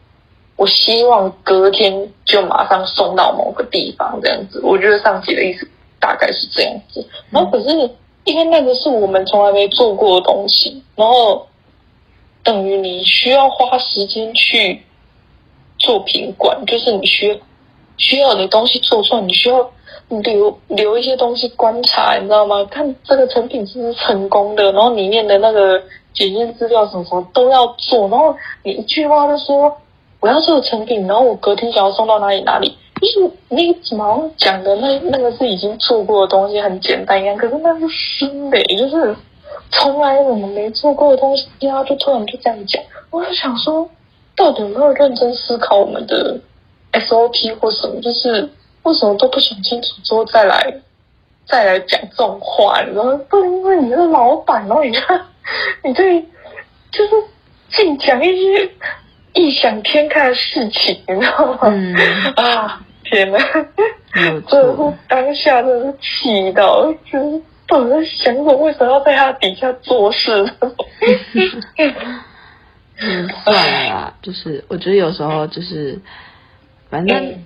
[0.56, 4.60] 我希望隔天就马上送到某个地方，这样子。
[4.62, 5.66] 我觉得上级的意思
[5.98, 7.90] 大概是这样子，然后可是。
[8.24, 11.44] 因为那个是我们从来没做过的东西，然后
[12.42, 14.82] 等于你需要花时间去
[15.78, 17.36] 做品管，就是你需要
[17.96, 19.70] 需要的东西做出来，你需要
[20.08, 22.64] 留留一些东西观察，你知道吗？
[22.70, 25.80] 看这个成品是不是成功的，然后里面的那个
[26.12, 29.76] 检验资料什么什么都要做，然后你一句话就说
[30.18, 37.86] 我要这个成品，然后我隔天想要送到哪里哪里，就是你怎么讲的那那个是已经做过的东西，很简单一样，可是那是
[38.18, 39.14] 新的，就是
[39.70, 43.88] 从来我们没做过的东西，然后就突然就这样讲，我就想说，
[44.36, 46.38] 到底有没有认真思考我们的
[46.92, 48.00] SOP 或什么？
[48.00, 48.48] 就是
[48.82, 50.74] 为什么都不想清楚之后再来？
[51.46, 53.20] 再来讲这种话，你知道吗？
[53.28, 55.20] 不因为你是老板，然后你看，
[55.82, 56.20] 你对，
[56.92, 57.10] 就是
[57.70, 58.70] 净讲一些
[59.32, 61.58] 异想天开的事情，你知道吗？
[61.64, 61.96] 嗯、
[62.36, 63.38] 啊，天哪！
[64.48, 68.52] 这当下真的是气到，就是到底在想什么？
[68.56, 70.52] 为什么要在他底下做事？
[72.98, 75.98] 嗯，算了啦，就是我觉得有时候就是，
[76.90, 77.16] 反正。
[77.24, 77.44] 嗯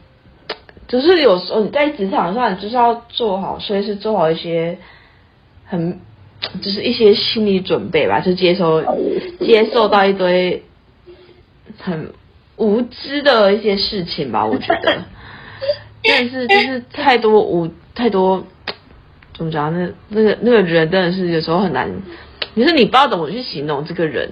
[0.87, 4.77] 就是有时候你在职场上，你就是要做好，所以是做好一些
[5.65, 5.99] 很，
[6.61, 8.83] 就是一些心理准备吧，就接受
[9.41, 10.63] 接受到一堆
[11.81, 12.13] 很
[12.57, 15.05] 无知的一些事情吧，我觉得。
[16.05, 18.47] 但是就是太多无太多，
[19.37, 19.73] 怎么讲？
[19.73, 21.91] 那那个那个人真的是有时候很难，
[22.57, 24.31] 就是你不知道怎么去形容这个人，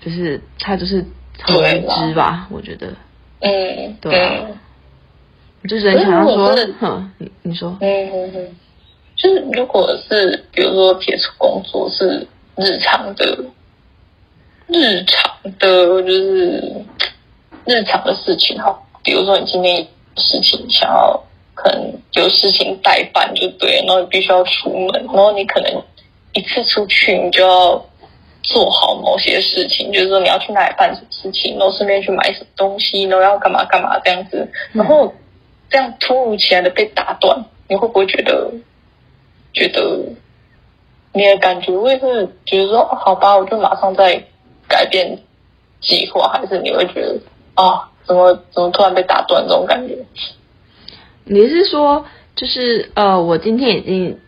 [0.00, 1.04] 就是他就是
[1.40, 2.88] 很无知吧，我觉得。
[3.40, 4.46] 嗯，对啊。
[5.68, 8.56] 就是想要说，哼，你你说，嗯嗯嗯，
[9.16, 13.44] 就是如果是比如说撇除工作是日常的，
[14.68, 16.84] 日常的，就是
[17.64, 19.84] 日常的事情哈，比如说你今天
[20.16, 21.20] 事情想要，
[21.56, 25.82] 可能有事情代办就对，然后你必须要出门，然后你可能
[26.34, 27.84] 一次出去你就要
[28.44, 35.12] 做好某些事情，就是说你要去哪里办什么事情，然后顺便去买什么东西，然后要干嘛干嘛这样子，然后。
[35.68, 38.48] 这样突如其来的被打断，你会不会觉得
[39.52, 39.98] 觉得
[41.12, 44.14] 你的感觉会是觉得说好吧，我就马上再
[44.68, 45.18] 改变
[45.80, 47.18] 计划，还是你会觉得
[47.54, 49.98] 啊，怎么怎么突然被打断这种感觉？
[51.28, 54.18] 你是说就是呃，我今天已经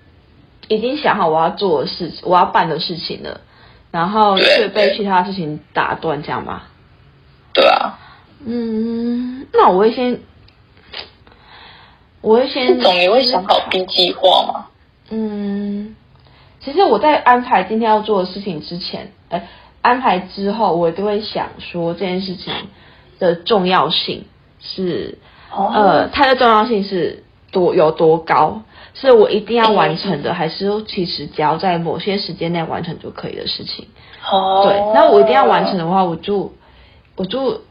[0.67, 3.41] 已经想好我要做的事情，我要办的事情了，
[3.91, 6.63] 然后却被其他事情打断，这样吗？
[7.55, 7.99] 对啊。
[8.45, 10.21] 嗯，那我会先。
[12.21, 14.67] 我会先，总也会想好 B 计划吗？
[15.09, 15.95] 嗯，
[16.61, 19.49] 其实我在安排今天要做的事情之前，哎，
[19.83, 22.53] 安排之后，我都会想说这件事情
[23.21, 24.25] 的重要性
[24.61, 25.19] 是，
[25.51, 28.63] 哦、呃，它的重要性是多有多高，
[28.95, 33.87] 是我一定要完成的，还是其实只要在某些时间内完成就可以的事情？
[34.31, 36.53] 哦，对，那我一定要完成的话，我就
[37.17, 37.63] 我就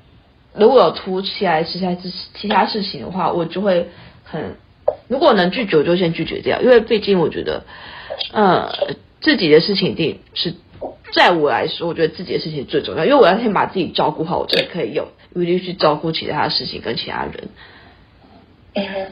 [0.53, 3.89] 如果有突起来其他事其他事情的话，我就会。
[4.29, 4.57] 很，
[5.07, 7.63] 如果能拒绝，我就先拒绝掉，因为毕竟我觉得，
[8.33, 8.69] 呃，
[9.21, 10.53] 自己的事情一定是，
[11.13, 17.49] 在我来说，我觉得自己的事情最重要，因为我要先把自己照顾好，我才可以有余力去照顾其他的事情跟其他人。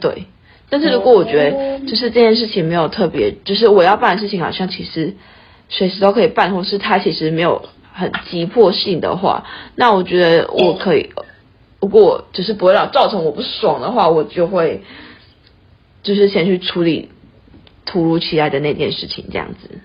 [0.00, 0.26] 对，
[0.68, 5.14] 但是如果我觉得就是这件事情没有特别，就是我要办的事情好像其实
[5.68, 11.10] 随时都可以办，或是它其实没有很急迫性的话，那我觉得我可以，
[11.80, 14.82] 如果只是不会让造成我不爽的话，我就会。
[16.02, 17.10] 就是先去处理
[17.84, 19.80] 突如其来的那件事情，这样子。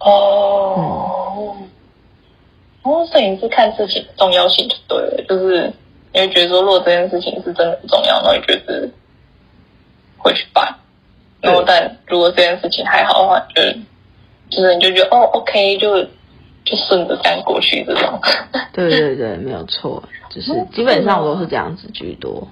[0.00, 1.56] 哦，
[2.88, 5.70] 哦，摄影师看事情重要性就对了，就是
[6.12, 8.90] 你会觉得说，如果这件事情是真的很重要，那你就是
[10.16, 10.74] 会去办。
[11.40, 13.62] 然后，但如果这件事情还好的话，就
[14.50, 16.02] 就是你就觉得哦，OK，就
[16.64, 18.18] 就顺着干过去这种。
[18.72, 22.48] 对对对，没有错，就是基本上我都是这样子居多。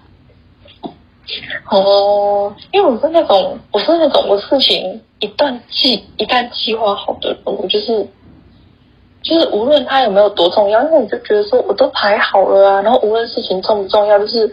[1.69, 8.07] 哦，因为我是那种，我是那种，我事情一旦计一旦计划好的人，我就是
[9.29, 14.51] 就是无论它有没有多重要，因为你就觉得说我都排好了啊，然后无论事情重不重要，就是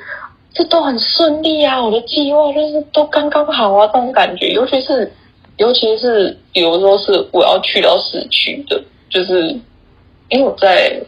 [0.54, 5.12] 这都很顺利啊，我的计划就是都刚刚好啊，这种感觉，尤其是
[5.58, 9.50] 尤其是比如说是我要去到市区的，就是
[10.30, 11.00] 因为我在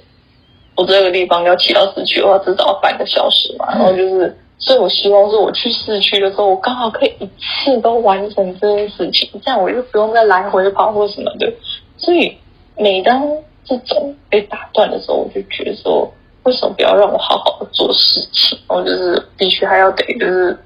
[0.75, 4.37] 我这个地方要骑到市区的话，至少要半个小时嘛，然后就是。
[4.57, 11.53] 所以，我希望是我去市区的时候，我刚好可以一次都完成这件事情，这样我就不用再来回跑或什么的。
[11.97, 12.37] 所以，
[12.77, 13.21] 每当
[13.65, 16.13] 这种被打断的时候，我就觉得说，
[16.43, 18.57] 为什么不要让我好好的做事情？
[18.67, 20.57] 我就是必须还要得，就是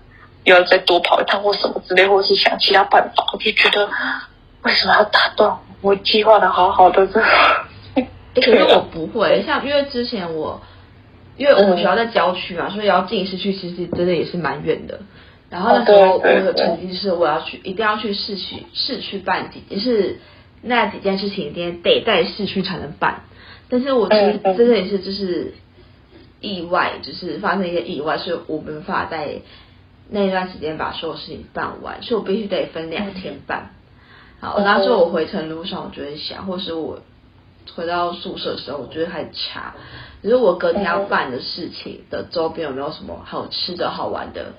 [0.43, 3.25] 要再多跑一趟或什么之类，或者是想其他办法。
[3.33, 3.89] 我就觉得，
[4.63, 7.25] 为什么要打断我计划的好好的这个？
[8.35, 10.61] 可是我不会，像因为之前我。
[11.37, 14.99] 因为我们学校在郊区嘛，所以要进市区，其实真的也是蛮远的。
[15.49, 20.19] 然后那时候我的成绩是我要去，一定要去市区市区办几件，是
[20.61, 23.21] 那几件事情一定得在市区才能办。
[23.69, 25.53] 但是我其实真的也是就是
[26.41, 29.41] 意外，就是发生一些意外，所以我没办法在
[30.09, 33.71] 那段时间把所有事情办完，所以我必须得分两天办。
[34.39, 36.99] 好，那时候我回程路上，我就会想，或是我
[37.75, 39.75] 回到宿舍的时候，我就会开始查，
[40.23, 44.53] 就是我隔天要办的事情的周边有没有什么好吃的好玩的，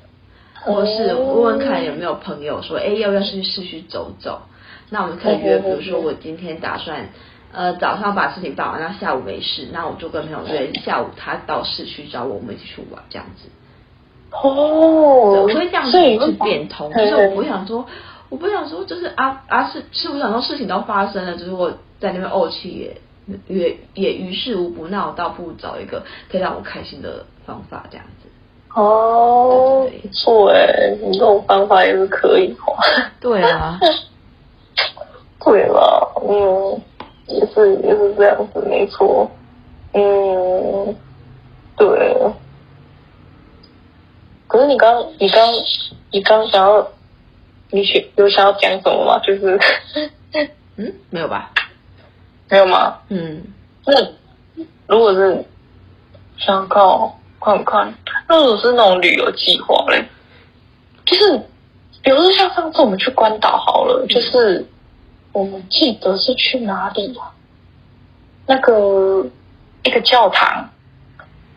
[0.61, 4.43] 或是问问看有没有朋友说，哎，要不要去市区走走？
[4.91, 7.09] 那我们可以约，比如说我今天打算。
[7.53, 13.49] 呃，早上把事情办完，那下午没事，那我就跟朋友约下午他到市区找我，我们一起去玩这样子。
[14.31, 17.85] 哦，我会这样子一直变通，就是我不想说，
[18.29, 22.97] 我不想说，就是啊啊是是，我想说事情都发生了，就是我在那边怄气也
[23.49, 28.29] 也也于事无补，那我倒不如找一个可以让我开心的方法这样子。
[28.77, 32.81] 哦，不错哎，你这种方法也是可以哈。
[33.19, 33.77] 对啊，
[35.45, 36.83] 对了，嗯。
[37.27, 39.31] 也是也是这样子，没错。
[39.93, 40.97] 嗯，
[41.77, 42.17] 对。
[44.49, 45.49] 可是你刚你刚
[46.11, 46.89] 你刚想要，
[47.71, 49.21] 你想有想要讲什么吗？
[49.21, 49.57] 就是，
[50.75, 51.53] 嗯，没有吧？
[52.49, 52.99] 没有吗？
[53.11, 53.41] 嗯。
[53.87, 53.95] 那
[54.89, 55.45] 如果是
[56.37, 56.83] 想看
[57.41, 57.95] 看看，
[58.29, 60.05] 那如果是那种旅游计划嘞，
[61.07, 61.39] 就是，
[62.03, 64.67] 比如说像上次我们去关岛好了，就是。
[65.33, 67.33] 我们记得是去哪里呀、啊？
[68.47, 69.25] 那个
[69.85, 70.69] 一个教堂，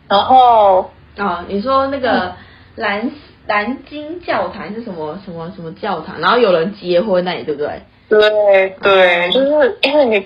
[0.08, 0.82] 然后
[1.16, 2.32] 啊、哦，你说那个
[2.76, 3.12] 蓝、嗯、
[3.48, 6.20] 蓝金教堂是什么什么什么教堂？
[6.20, 7.82] 然后有人结婚那里对不对？
[8.08, 10.20] 对对，就是因为你，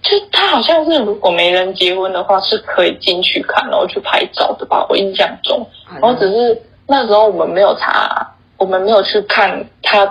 [0.00, 4.86] 就他好像是如果没人结婚的话，是可以进去看，然后去拍照的吧？
[4.88, 10.08] 我印象中，然后只是那时候我们没有查，我们没有去看他。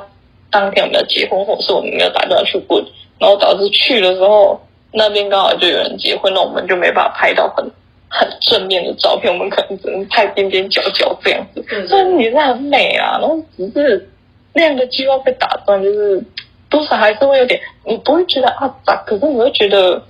[0.55, 2.81] 当天我们要结婚，或者是我们没有打算去问，
[3.19, 4.57] 然后导致去的时候
[4.93, 7.69] 那边刚好就有人结婚，那我们就没办法拍到很
[8.07, 11.61] 很正面的照片，我们可能只能拍边边角角这样子。
[11.89, 14.09] 虽然也是很美啊，然后只是
[14.53, 16.23] 那样的计划被打断，就是
[16.69, 18.95] 多少还是会有点，你不会觉得啊咋？
[19.05, 20.01] 可是你会觉得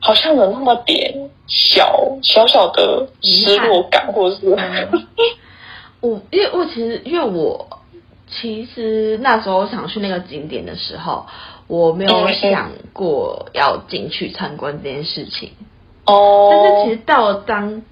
[0.00, 1.14] 好像有那么点
[1.46, 5.00] 小小小的失落感，或者是、嗯、
[6.02, 7.66] 我因为我其实因为我。
[8.34, 11.26] 其实那时候我想去那个景点的时候，
[11.68, 15.50] 我没有想过要进去参观这件事情。
[16.04, 16.50] 哦。
[16.50, 17.82] 但是其实到了当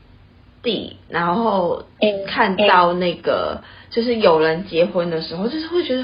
[0.62, 1.84] 地，然后
[2.26, 6.02] 看到那个就是有人结婚的时候，就是会觉得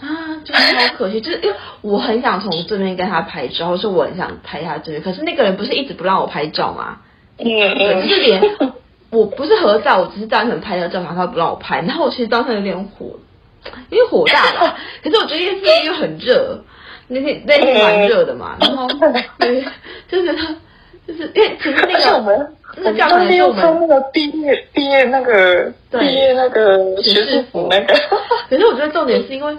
[0.00, 7.00] 啊，就是好可惜， 就是因为我很想从这边跟他拍照，或是我很想拍他这边，可是那个人不是一直不让我拍照吗？
[7.36, 8.08] 嗯嗯。
[8.08, 8.42] 就是连
[9.10, 13.16] 我不是合照，我只是单纯拍了照，他不让我拍，然后我其实当时有点火。
[13.90, 16.62] 因为火大了， 可是我觉得因为又很热，
[17.08, 18.86] 那天那天蛮热的嘛，然后
[19.38, 19.64] 对，
[20.08, 20.54] 就是他，
[21.06, 27.94] 就是因为其实那个我们那教堂是我们那个毕业毕业那个毕业那个学士服那个，
[28.48, 29.56] 可是我觉得重点是因为，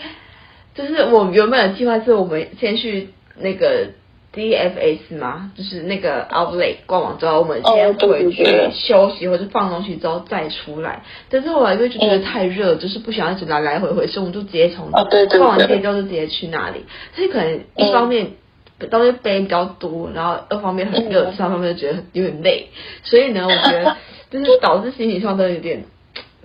[0.76, 3.88] 就是我原本的计划是我们先去那个。
[4.32, 11.01] DFS 吗，就是那个 Outlet 逛完之后，我们先回去休息或者放东西之后再出来。
[11.32, 16.86] 但是后来因为就觉得太热，嗯，就是不想一直来来回回，所以我们就直接从逛完店之后就直接去那里。
[17.15, 18.34] 所以可能一方面
[18.91, 22.67] 东西背比较多，然后二方面很热，三方面就觉得有点累。
[23.01, 23.97] 所以呢，我觉得
[24.30, 25.86] 就是导致心情上都有点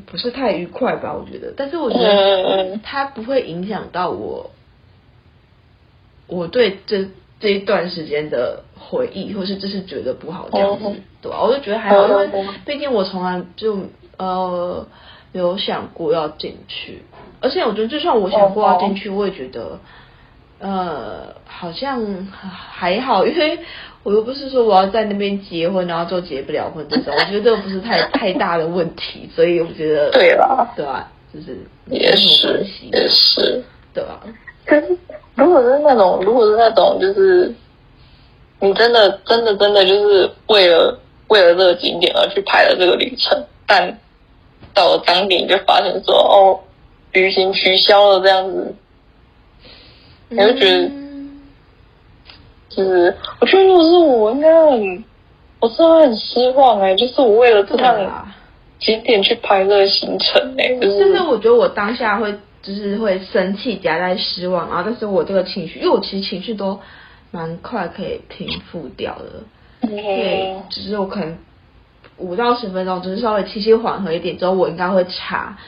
[0.07, 1.12] 不是太愉快吧。
[1.12, 4.53] 我觉得，但是我觉得它不会影响到我，
[6.26, 7.09] 我对这。
[7.45, 11.42] 这一段时间的回忆，或是这是觉得不好这样子，对吧？
[11.42, 12.30] 我就觉得还好，因为
[12.64, 13.78] 毕竟我从来就
[14.16, 14.86] 呃
[15.30, 17.03] 没有想过要进去，
[17.42, 19.78] 而且我觉得就算我想过要进去，我也觉得
[20.59, 23.59] 呃好像还好，因为
[24.05, 31.11] 我又不是说我要在那边结婚，然后就结不了婚这种，我觉得这不是太太大的问题，所以我觉得对了，对吧？
[31.34, 31.59] 就是
[31.90, 34.22] 也是也是，对吧？
[35.37, 37.53] 如果是那种，如果是那种，就是
[38.61, 40.97] 你真的、真的、真的，就是为了
[41.28, 43.99] 为了这个景点而去排了这个旅程，但
[44.72, 46.61] 到了当地你就发现说，哦，
[47.12, 48.74] 旅行取消了这样子，
[50.28, 50.91] 你就觉得，
[52.68, 55.05] 就是我觉得如果是我，应该很，
[55.59, 57.97] 我真的很失望哎，就是我为了这趟
[58.78, 62.32] 景点去排这个行程哎，就是，就是我觉得我当下会。
[62.65, 66.81] 就是会生气夹带失望，然后但是我这个情绪，因为我其实情绪都
[67.31, 71.37] 蛮快可以平复掉的，对，只是我可能
[72.17, 75.59] 五到十分钟，只是稍微气息缓和一点之后，我应该会查，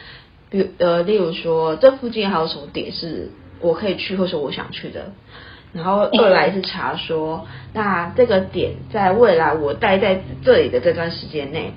[0.49, 3.31] 比呃，例如说这附近还有什么点是
[3.61, 5.13] 我可以去或是我想去的，
[5.75, 11.75] 然后二来是查说，那这个点在未来我待在这里的这段时间内，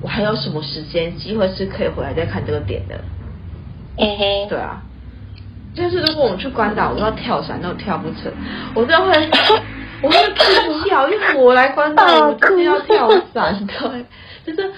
[0.00, 3.04] 我还有什么时间机会是可以回来再看这个点的？
[3.96, 4.82] 嗯哼，对啊，
[5.74, 8.32] 就是如果我们去关岛，我都要跳伞都跳不成，
[8.74, 9.30] 我真的会，
[10.02, 14.04] 我会哭笑，因为我来关岛，我真的要跳伞，对，
[14.54, 14.70] 就是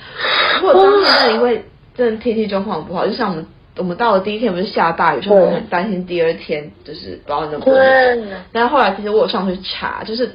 [0.60, 3.46] 如果当时那里会真的天气状况不好，就像我们。
[3.76, 8.40] 我们到了第一天不是下大雨，所以我很担心第二天就是不知道能不能。
[8.52, 10.30] 但是后来其实我有上去查，就是，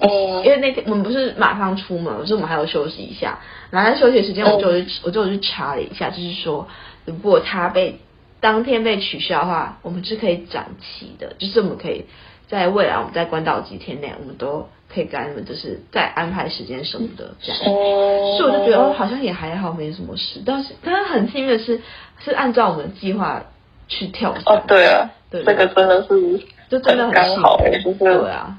[0.00, 3.38] 因为那天我们不是马上出门，所以我们还要休息一下。
[3.70, 6.66] 然后在休息时间，我就去我就去查了一下，就是说，
[7.04, 8.00] 如果他被
[8.44, 12.04] 当天被取消的话，我们是可以展期的，就是我们可以
[12.46, 14.68] 在未来我们在关岛几天内，我们都。
[14.86, 20.40] 可以跟他们就是再安排时间什么的这样，所以我就觉得哦，好像也还好，没什么事。
[20.46, 21.80] 但是，但是很幸运的是，
[22.20, 23.42] 是按照我们的计划
[23.88, 26.38] 去跳哦，对啊，对，这个真的是
[26.68, 28.56] 就真的很刚好，就是对啊，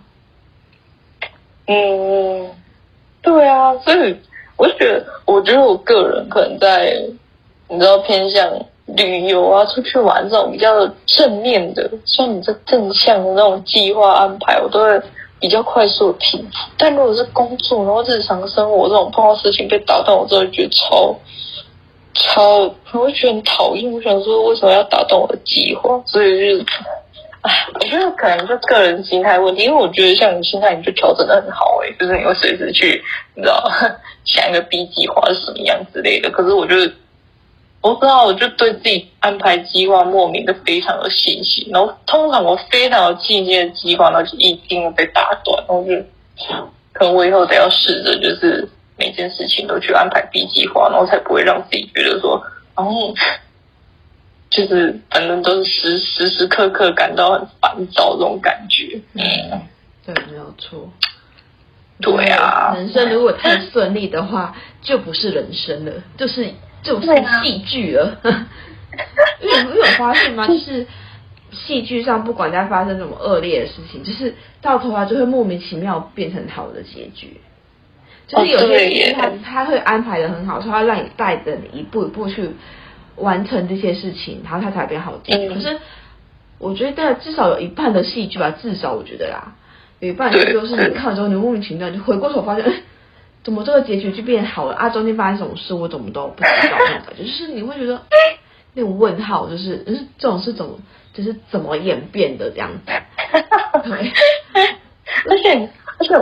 [1.68, 2.52] 嗯，
[3.22, 4.18] 对啊，所以
[4.58, 7.02] 我就觉得，我觉得我个人可能在
[7.70, 15.02] 你知道偏向旅游啊，出去玩这种比较正面的，像你这正向的那种计划安排，我都会。
[15.38, 21.14] 比较快速的平复，但如果是工作，然后日常生活这种碰到事情被打断，我真的觉得超
[22.14, 23.92] 超，我会觉得很讨厌。
[23.92, 26.02] 我想说，为什么要打断我的计划？
[26.08, 26.66] 所以就是，
[27.42, 33.04] 哎，我觉得可能就个人心态问题，因为我觉得像你心态，你就调整的很好，欸，哎，就是你会随时去，
[33.36, 33.62] 你知道，
[34.24, 36.32] 想一个 B 计划是什么样之类的。
[36.32, 36.92] 可是我觉得。
[37.86, 45.64] 我不知道，我就对自己安排计划莫名的非常有信心，然后通常我非常有信心的计划，然后就一定会被打断。
[45.68, 45.94] 然后就
[46.94, 48.68] 可能我以后得要试着，就是
[48.98, 52.42] 每件事情都去安排 B 计划，然后才不会让自己觉得说，
[52.76, 53.14] 然后
[54.50, 59.00] 就是反正都是时时时刻刻感到很烦躁这种感觉。
[59.14, 59.62] 嗯，
[60.04, 60.90] 对，没有错。
[62.02, 66.52] 对啊，人生如果太顺利的话，就不是人生了，就是。
[66.86, 67.08] 就是
[67.44, 68.18] 戏剧了，
[69.42, 70.46] 因为你有发现吗？
[70.48, 70.86] 就是
[71.52, 77.42] 戏剧上不管在发生什么恶劣的事情，就是到头来就会莫名其妙变成好的结局。
[78.28, 82.50] 就是有些剧他他会安排的很好，说他让你带着你一步一步去
[83.18, 85.54] 完成这些事情，然后他才变好结局。
[85.54, 85.78] 可是
[86.58, 89.54] 我觉得至少有一半的戏剧吧，至少我觉得啦，
[90.00, 92.66] 有一半就 是你看完之后你莫名其妙就回过头发现。
[93.46, 94.90] 怎么这个结局就变好了啊？
[94.90, 98.02] 中间发生什么事我怎么都不知道那种感觉， 就是你会觉得
[98.74, 100.72] 那种问号，就是就是这种是怎么
[101.14, 102.92] 就是怎么演变的这样子。
[103.84, 104.12] 对，
[105.30, 105.70] 而且
[106.00, 106.16] 而且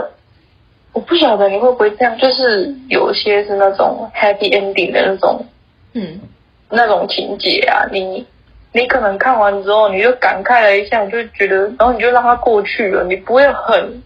[0.92, 5.46] 我不晓得你会不会这样，就是有些是那种 happy ending 的那种，
[5.94, 6.20] 嗯，
[6.68, 8.26] 那种情节啊，你
[8.72, 14.02] 你可能看完之后你就感慨了一下，你就觉得，然后你就让它过去了，你不会很。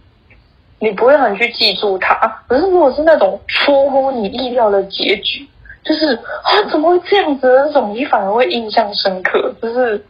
[0.81, 2.15] 你不会很去记住它，
[2.47, 5.45] 可是如果是那种出乎你意料的结局，
[5.83, 10.03] 就是啊怎么会这样子的那种，你反而会印象深刻，就是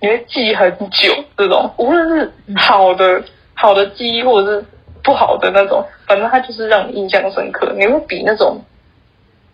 [0.00, 1.12] 你会记很久。
[1.36, 3.22] 这种无论是好的
[3.52, 4.64] 好的记忆，或者是
[5.02, 7.74] 不好的那种，反正它就是让你印象深刻。
[7.78, 8.58] 你会比那种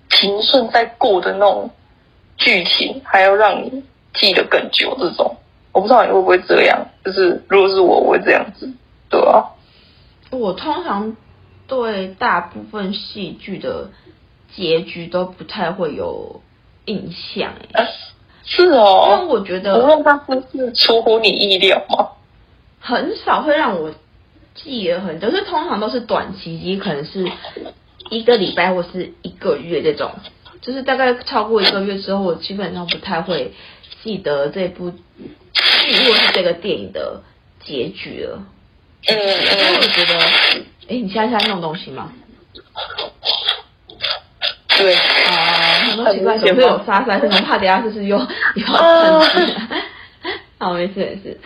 [0.08, 1.68] 平顺在过的那种
[2.36, 3.82] 剧情还要让你
[4.14, 4.96] 记得更久。
[5.00, 5.36] 这种
[5.72, 8.70] 我不知道你会不会这样，就是如果是我，我会这样子，
[9.08, 9.44] 对啊。
[10.30, 11.16] 我通常
[11.66, 13.90] 对大部分戏剧的
[14.54, 16.40] 结局都不太会有
[16.84, 17.88] 印象，哎，
[18.44, 22.10] 是哦，因为我觉得，无论它是不是出乎你意料吗？
[22.78, 23.92] 很少会让我
[24.54, 27.30] 记得很久，就是通常都是短期，也可能是
[28.08, 30.10] 一个礼拜或是一个月这种，
[30.62, 33.52] 就是大概超过一个月之后，我基本上不太会
[34.02, 34.98] 记得这部剧
[36.06, 37.22] 或是这个电影的
[37.64, 38.44] 结局了。
[39.06, 40.18] 嗯，因为我觉得，
[40.88, 42.12] 哎，你现在在弄东西吗？
[44.76, 49.54] 对啊，很多奇怪，总是有沙沙声，怕等下就是又又要生气。
[50.58, 51.38] 好，没事没事。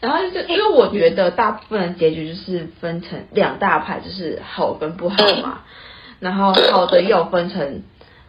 [0.00, 5.60] 然后就因为我觉得大部分的结局就是分成两大派，就是好跟不好嘛。
[6.20, 7.82] 然后好的又分成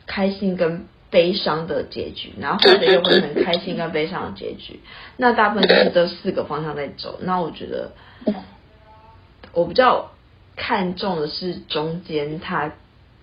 [0.08, 4.82] 开心跟悲伤的结局，然后坏的又分成开心跟悲伤的结局。
[5.16, 7.20] 那大部分就是这四个方向在走。
[7.22, 7.92] 那我觉得。
[9.54, 10.10] 我比较
[10.56, 12.72] 看重的是中间他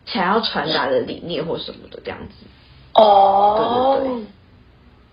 [0.04, 2.46] 想要传达的理念或什么的这样子。
[2.94, 4.24] 哦，对对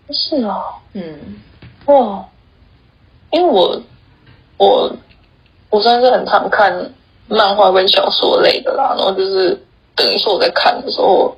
[0.07, 1.41] 对，是哦，嗯，
[1.85, 2.25] 哇，
[3.31, 3.81] 因为我
[4.57, 4.95] 我
[5.69, 6.93] 我算是很常看
[7.27, 11.35] 漫画跟小说类的啦，然后就是等于说我在看的时候，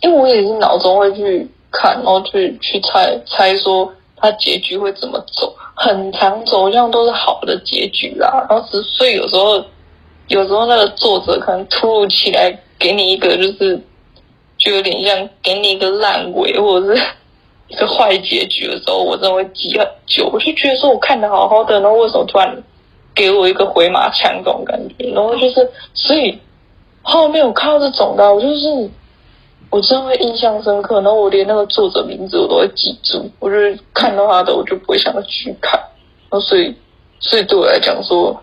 [0.00, 5.56] 因为我也是脑中会去看，然后去去猜猜说他结局会怎么走。
[5.82, 8.46] 很常走向都是好的结局啦。
[8.48, 9.64] 然后只所以有时候
[10.28, 13.80] 有时候那个作者可能突如其来给你一个就是
[14.58, 17.02] 就有点像给你一个烂尾或者是
[17.68, 20.28] 一个坏结局的时候，我真的会记很久。
[20.32, 22.62] 我就觉得说我看的好好的，然后为什么突然
[23.14, 25.10] 给我一个回马枪这种感觉？
[25.10, 26.38] 然后就是所以
[27.02, 28.90] 后面我看到这种的，我就是。
[29.72, 33.24] 我真的会印象深刻，然后我连那个作者名字我都会记住。
[33.40, 35.80] 我就是看到他的，我就不会想要去看。
[36.28, 36.74] 然后所以，
[37.18, 38.38] 所以对我来讲说，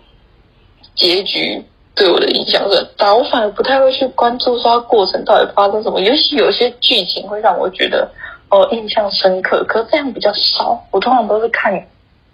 [0.96, 1.62] 结局
[1.94, 3.14] 对我的影响是很大。
[3.14, 6.00] 我反而不太会去关注说它过程到底发生什么。
[6.00, 8.10] 尤其有些剧情会让我觉得
[8.48, 10.84] 哦印象深刻，可是这样比较少。
[10.90, 11.72] 我通常都是看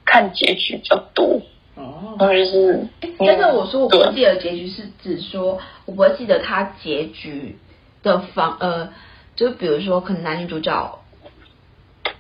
[0.07, 1.39] 看结局比较多。
[1.75, 2.89] 哦，然后就是，
[3.19, 7.59] 但是我说我不记得结局是指说我不会记得他结局。
[8.07, 8.89] 的方呃，
[9.35, 10.99] 就比如说，可能男女主角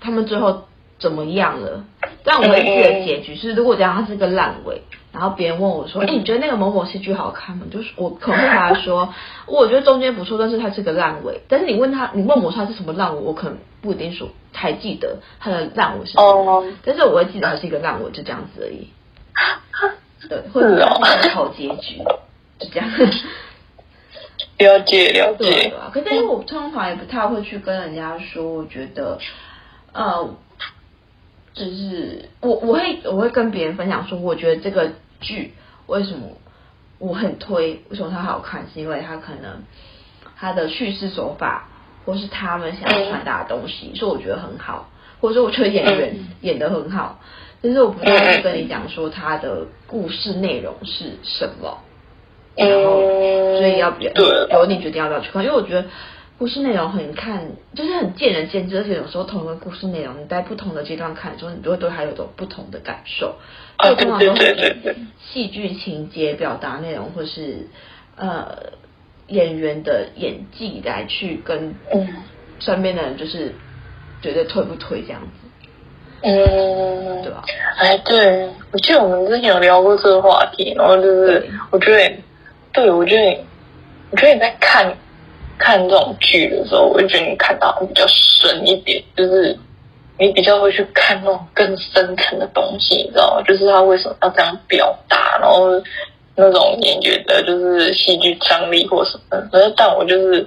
[0.01, 0.65] 他们最后
[0.99, 1.85] 怎么样了？
[2.25, 4.83] 但我会记得结局是，如果这样，它是个烂尾，
[5.13, 9.15] 然后别人问我说：“哎，你觉得那个某某戏剧好看吗？”就是我可能会回答说
[9.47, 16.65] ：“我觉得中间不错，但是它是个烂尾。”但是你问他，你问我说它是什么烂尾，我可能不一定说还记得它的烂尾是什么。
[16.85, 18.89] 但是我会记得它是一个烂尾，就这样子而已。
[20.29, 20.77] 对，或者
[21.23, 22.03] 是好结局，
[22.59, 22.89] 就这样。
[24.59, 29.19] 了解了解，对啊，可是我通常也不太会去跟人家说，我觉得，
[29.93, 30.31] 呃，
[31.53, 35.53] 就是我我会我会跟别人分享说，我觉得这个剧
[35.87, 36.29] 为什么
[36.99, 39.63] 我很推，为什么它好看，是因为它可能
[40.39, 41.69] 它的叙事手法，
[42.07, 44.89] 或是他们想要传达的东西，所以我觉得很好，
[45.21, 47.21] 或者说我觉得演员演的很好，
[47.61, 51.79] 但是我不太会跟你讲说它的故事内容是什么。
[52.57, 53.01] 然后，
[53.59, 54.11] 所以要不要
[54.51, 55.45] 由你决定要不要去看？
[55.45, 55.85] 因为我觉得
[56.39, 57.43] 故事内容很看，
[57.75, 63.37] 就是很见仁见智，而且有时候同一个故事内容，你在不同的阶段看的时候，你就会对它有种不同的感受。
[63.77, 64.97] 啊，对对对对。
[65.21, 67.69] 戏剧情节、表达内容，或是
[68.17, 68.57] 呃
[69.29, 71.75] 演员的演技来去跟
[72.59, 73.55] 身边的人，就是
[74.23, 75.29] 觉得推不推这样子。
[76.23, 77.45] 嗯，对吧？
[77.77, 82.15] 哎，对，我记得我们之前有聊过这个话题，然后就是我觉得。
[82.77, 83.45] 对，我觉得，
[84.11, 84.95] 我觉得你在看
[85.59, 89.59] 看这种剧的时候，我就觉得你看到比较深一点，就是
[90.19, 93.43] 你比较会去看那种更深层的东西，你知道吗？
[93.49, 95.71] 就是他为什么要这样表达，然后
[96.35, 99.41] 那种演员的就是戏剧张力或什么。
[99.51, 100.47] 可是，但我就是，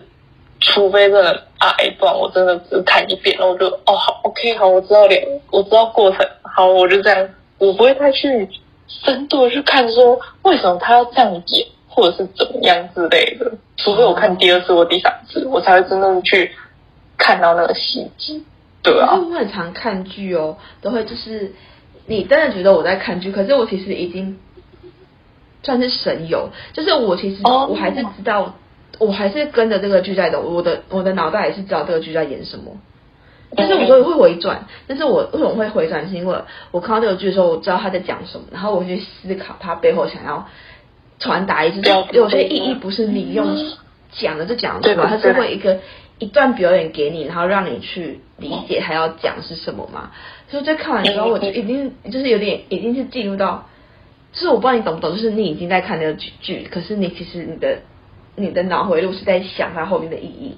[0.59, 7.27] 除非真的啊一段，我真的只看一遍，然后我就哦好，OK，好，我知道点，我知道过程，好，我就这样，
[7.57, 8.47] 我不会太去
[8.87, 11.67] 深度的去看说为什么他要这样演。
[11.89, 16.51] 或者是怎么样之类的，除非我看第二次或第三次，我才会真正去
[17.17, 18.39] 看到那个细节。
[18.81, 21.51] 对啊，我很常看剧哦，都会就是
[22.05, 24.39] 你真的觉得我在看剧，可是我其实已经
[25.63, 28.55] 算是神游，就是我其实我还是知道，
[28.99, 32.77] 我还是跟着这个剧在走，我的我的脑袋也是知道这个剧在演什么。
[33.55, 36.07] 但是我说会回转，但是我为什么会回转？
[36.07, 36.37] 是因为
[36.71, 40.47] 我看到这个剧的时候，我知道他在讲什么，然后我去思考他背后想要。
[41.19, 41.81] 传达一次，
[42.13, 43.47] 有些意义不是你用
[44.11, 45.05] 讲的就讲对吧？
[45.09, 45.79] 它是会一个
[46.17, 50.11] 一段表演给你，然后让你去理解他要讲是什么嘛。
[50.49, 53.67] 所以在看完之后，我就已经就是有点已经是进入到，
[54.33, 57.79] 就是我不知道你懂不懂，就是你已经在看那个剧剧，可是你其实你的
[58.35, 60.57] 你的脑回路是在想它后面的意义，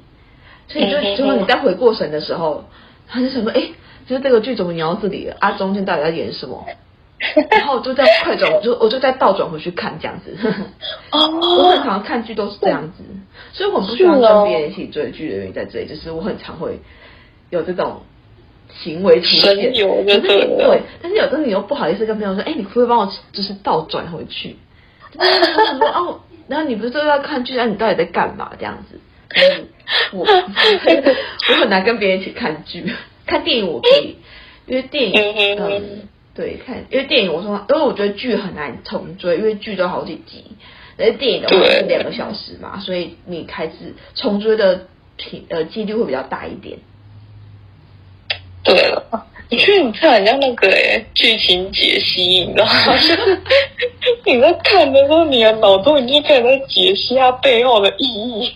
[0.67, 2.65] 所以就最后你在回过神的时候，
[3.07, 3.61] 他就想说，哎，
[4.07, 5.51] 就是这个剧怎么演到这里了啊？
[5.53, 6.65] 中间到底要演什么？
[7.51, 10.35] 然后我就在快转，我就我就再倒转回去看这样子。
[11.11, 13.03] 哦，我很常看剧都是这样子，
[13.53, 16.79] 所以我很不喜欢跟别人一起追剧的原因在这里，就是我很常会
[17.51, 18.01] 有这种
[18.73, 19.55] 行为出现。
[20.03, 20.21] 可是
[20.57, 24.55] 对，但是有时候你又不好意思跟朋友说，哎，你可不可以帮我就是倒转回去？
[25.93, 28.51] 哦，然后你不是都要看剧，那你到底在干嘛？
[28.57, 28.99] 这样子，
[30.13, 32.91] 我 我很难跟别人一起看剧，
[33.27, 34.15] 看电影我可以，
[34.65, 36.07] 因为电影嗯。
[36.33, 40.45] 对，看，因为电影我说，因为我觉得剧很难重追，因为剧都好几集，
[40.95, 46.79] 但是电影的话是两个小时嘛，所以你开始重追的频呃几率会比较大一点。
[48.63, 52.71] 对了，你觉得你看很像那个诶剧情解析，你知道吗？
[54.25, 58.53] 你在看的时候，你的脑中已经开始在解析它背后的意义。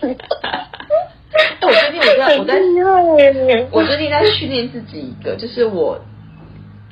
[1.60, 2.54] 我最近我在我在
[3.70, 6.00] 我最近在训练自己一个，就是我。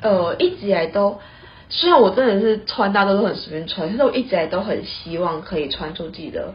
[0.05, 1.19] 呃，一直以来都，
[1.69, 6.53] 虽然我真的是穿搭都是很随便穿，但是我一直以来都很希望可以穿出自己的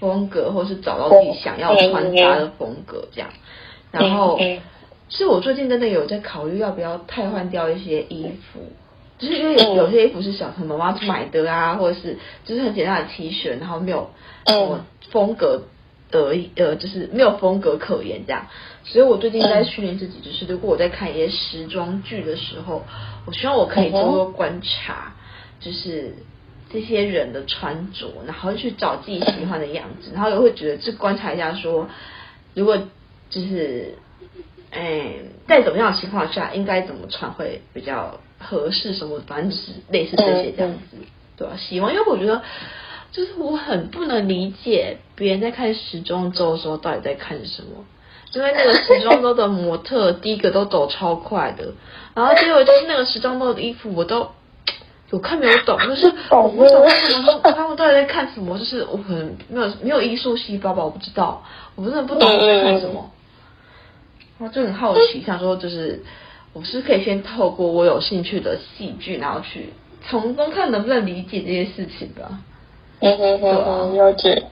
[0.00, 3.28] 风格，或是找到自己想要穿搭的风格这样。
[3.92, 4.38] 然后，
[5.10, 8.60] 是我最近真的有在考虑要不要太换掉一些衣服，
[9.18, 14.10] 就是因为有有些衣服是小朋友妈妈去买的啊，或者是就是很简单的 T 恤，然后没有
[14.46, 15.62] 什么风格
[16.10, 18.46] 的呃，就是没有风格可言这样。
[18.86, 22.82] 所以我最近在训练自己，就是如果我在看一些时装剧的时候，
[23.26, 25.12] 我希望我可以多多观察，
[25.60, 26.14] 就是
[26.72, 31.88] 这些人的穿着，然后去找自己喜欢的样子，然后也会觉得去观察一下说，
[32.54, 32.78] 如果
[33.28, 33.94] 就是。
[34.68, 35.14] 哎，
[35.46, 38.92] 在怎么样的情况下应该怎么穿会比较合适？
[38.92, 40.98] 什么，反正就是类似这些这样子，嗯、
[41.36, 41.56] 对吧、啊？
[41.56, 42.42] 喜欢，因为我觉得
[43.10, 47.86] 就是我很不能理解别人在看时装周的时候到底在看什么，
[48.36, 51.64] 因为那个时装周的模特第一个都走超快的，
[52.14, 54.28] 然后结果就是那个时装周的衣服我都
[55.10, 58.58] 有看没有懂，就是 我不懂什么，他们到底在看什么？
[58.58, 61.42] 就是我可能没有没有艺术细胞吧，我不知道，
[61.76, 63.10] 我真的不懂在看什么。
[64.38, 66.02] 我就很好奇，想说就是，
[66.52, 69.72] 我是可以先透过我有兴趣的戏剧，然后去
[70.06, 72.38] 从中看能不能理解这些事情吧。
[73.00, 74.42] 嗯嗯嗯，了解。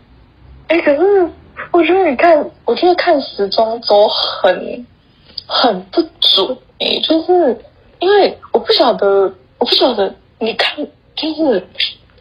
[0.68, 1.28] 哎，可是
[1.72, 4.86] 我觉得你看，我觉得看时装周很
[5.46, 6.58] 很不准。
[7.02, 7.58] 就是
[7.98, 10.76] 因为我不晓得，我不晓得你看，
[11.16, 11.42] 就是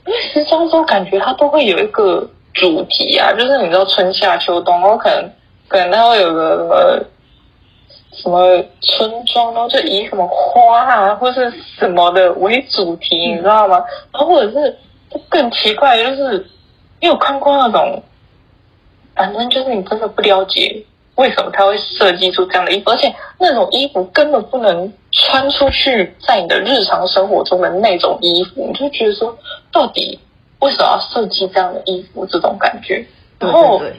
[0.06, 5.30] 因为时装周感觉它都会有一个主题啊，就是你知道春夏秋冬，然后可能
[5.68, 7.06] 可能它会有个。
[8.16, 13.84] 什么什么村庄，然后就以什么花啊，或是什么的为主题，你知道吗？
[14.12, 14.78] 然后或者是
[15.28, 16.48] 更奇怪的就是，
[17.00, 18.04] 因为我看过那种，
[19.16, 20.84] 反正就是你真的不了解
[21.16, 29.38] 为什么他会设计出这样的衣服，而且那种衣服根本不能穿出去，在你的日常生活中的那种衣服，你就觉得说，
[29.72, 30.20] 到底
[30.60, 32.26] 为什么要设计这样的衣服？
[32.26, 33.06] 这种感觉，
[33.40, 33.94] 然后，对，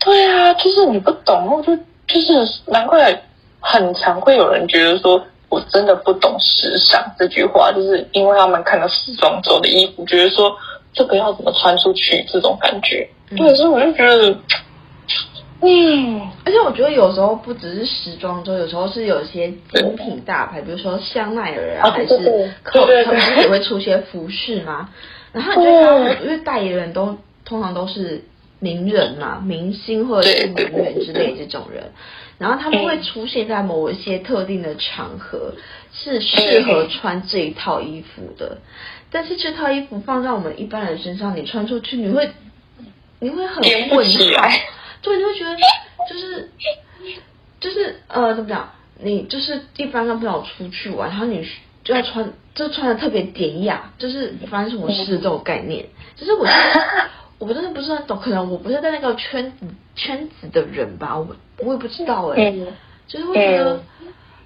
[0.00, 1.76] 对，对啊，就是你不懂，然后就。
[2.12, 2.32] 就是
[2.66, 3.16] 难怪
[3.60, 10.52] 很常会有人觉得说，我真的不懂时尚这句话，就是因为他们看到时装周的衣服，觉得说
[10.92, 13.08] 这个要怎么穿出去这种感觉。
[13.30, 14.38] 嗯、对，所以我就觉得，
[15.62, 24.88] 嗯，而且我觉得有时候不只是时装周，有时候是有一些精品大牌，比如说香奈儿啊，还是可他们不是也会出些服饰吗。
[25.32, 28.24] 然后你就看，因为代言人都通常都是。
[28.62, 31.82] 名人嘛，明星或者是名媛之类这种人，
[32.36, 35.54] 然后他们会出现在某一些特定的场合，
[35.94, 38.58] 是适合穿这一套衣服的。
[39.10, 42.28] 但是这套衣服放在我们一般人身上，你穿出去，你会
[43.20, 44.50] 你会很混乱，
[45.02, 45.56] 对，你会觉得
[46.08, 46.50] 就是
[47.60, 48.70] 就是呃怎么讲？
[48.98, 51.46] 你就是一般跟朋友出去玩，然后你
[51.84, 57.10] 就要穿，就穿的特别典雅，就是发生什么事这种概念，就是我觉得。
[57.40, 59.66] 我真的不是很懂，可能我不是在那个圈子
[59.96, 62.66] 圈子的人吧，我我也不知道哎、欸，
[63.06, 63.82] 就是会觉得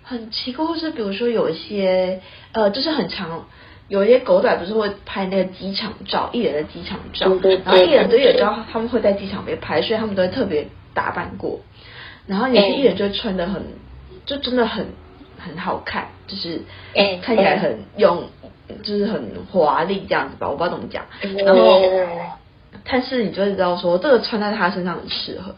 [0.05, 2.23] 很奇怪，或是比如说有一些
[2.53, 3.49] 呃，就是很常
[3.89, 7.27] 有一些狗仔不是会拍那个机场照，艺人的机场照，
[7.65, 11.61] 然后艺人都也知道他们会在机场被拍，所以他们都会特别打扮过，
[12.27, 13.63] 然后有些艺人就会穿的很，
[14.27, 14.87] 就真的很
[15.39, 16.63] 很好看，就是
[17.23, 18.29] 看起来很用，
[18.83, 21.05] 就是很华丽这样子吧，我不知道怎么讲，
[21.45, 21.83] 然后。
[22.87, 25.55] 但是你就会知道说，这个穿在他身上很适合。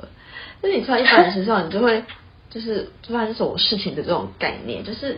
[0.63, 2.05] 那你穿一般人身上，你就会
[2.51, 5.17] 就是发生什么事情的这种概念，就是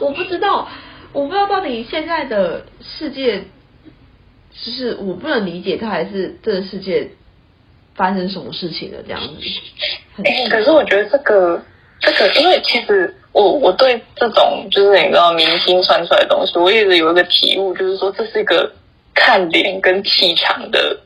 [0.00, 0.68] 我不知道，
[1.14, 3.38] 我不知道到底现在的世界，
[4.52, 7.08] 就是我不能理解他，还是这个世界
[7.94, 10.50] 发生什么事情了这样子。
[10.50, 11.62] 可是我觉得这个
[12.00, 18.70] 这个，因为其实我我对这种就是你知道明星穿出来的东西，我一直有一个体悟，就是说这是一个
[19.14, 21.00] 看脸跟气场的。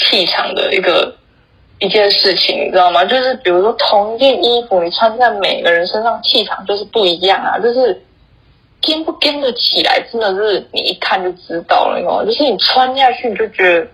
[0.00, 1.12] 气场的一个
[1.80, 3.04] 一件事情，你知道吗？
[3.04, 7.58] 就是比如说同一件衣服，你穿在每个人身上，气场就是不一样啊。
[7.58, 8.00] 就是
[8.80, 12.24] 跟不跟得起来，真的是你一看就知道了，你知道吗？
[12.24, 13.86] 就是你穿下去，你就觉得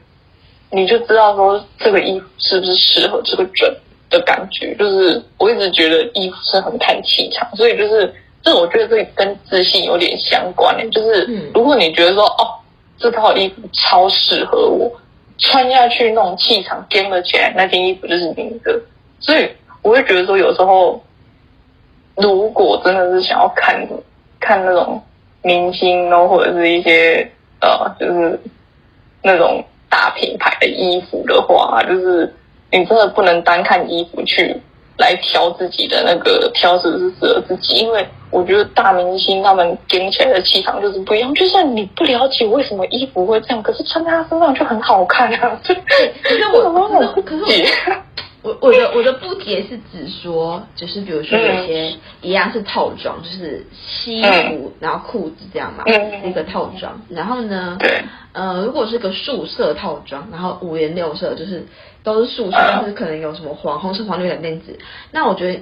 [0.71, 3.75] 你就知道说这个衣服是不是适合这个准
[4.11, 4.75] 的感觉。
[4.77, 10.89] 就是我一直觉得衣服是很看气场，所以就是这我觉得这跟自信有点相关的。
[10.91, 11.25] 就是
[11.55, 12.49] 如果你觉得说哦，
[12.99, 14.91] 这套衣服超适合我。
[15.37, 18.81] 穿下去那种气场，跟了起来，那件衣服就是你的。
[19.19, 19.51] 所以
[19.83, 21.03] 我会觉得说，有时候
[22.15, 23.85] 如果真的是想要看
[24.45, 25.03] 看那种
[25.43, 27.29] 明星哦，或者是一些
[27.61, 27.69] 呃，
[27.99, 28.39] 就是
[29.23, 32.33] 那种大品牌的衣服的话，就是
[32.71, 34.55] 你真的不能单看衣服去
[34.99, 38.07] 来挑自己的那个挑是不是适合自己，因为。
[38.31, 45.57] 我觉得大明星他们顶起来的气场就是不一样，就算你不了解为什么衣服会这样，可是穿在他身上就很好看啊。
[45.63, 45.77] 对，
[46.21, 47.95] 可是我，可是，可是我，
[48.45, 55.85] 我我的我的不解是指说，就是比如说有些一样是套装，就是西服然后裤子这样嘛，
[56.29, 57.01] 一个套装。
[57.09, 57.79] 然后呢，
[58.33, 61.67] 呃，如果是个素色套装，然后五颜六色，就是
[62.03, 64.79] 都是素色，但是可能有什么黄、红色、黄绿蓝靛紫。
[65.11, 65.61] 那我觉得，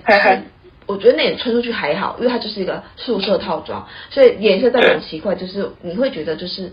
[0.86, 6.72] 我觉得那也穿出去还好，因为它就是一个素色套装，所以颜色再很奇怪，就是你会觉得就是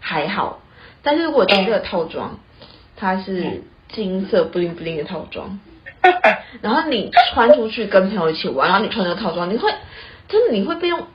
[0.00, 0.60] 还好。
[1.02, 2.38] 但是如果这个套装，
[2.94, 3.62] 它是。
[3.92, 5.58] 金色 bling bling 的套装，
[6.60, 9.70] 然后你穿出去跟朋友一起玩，然后你穿这个套装，你会
[10.28, 11.06] 真的你会被用，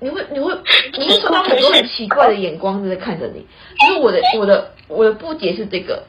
[0.00, 0.52] 你会你会
[0.98, 3.46] 你会受到很多很奇怪的眼光在看着你。
[3.78, 6.04] 就是我的我的我的不解是这个，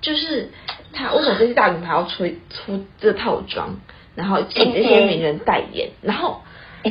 [0.00, 0.50] 就是
[0.92, 3.78] 他为什么这些大品牌要出出这套装，
[4.14, 6.40] 然后请这些名人代言，然后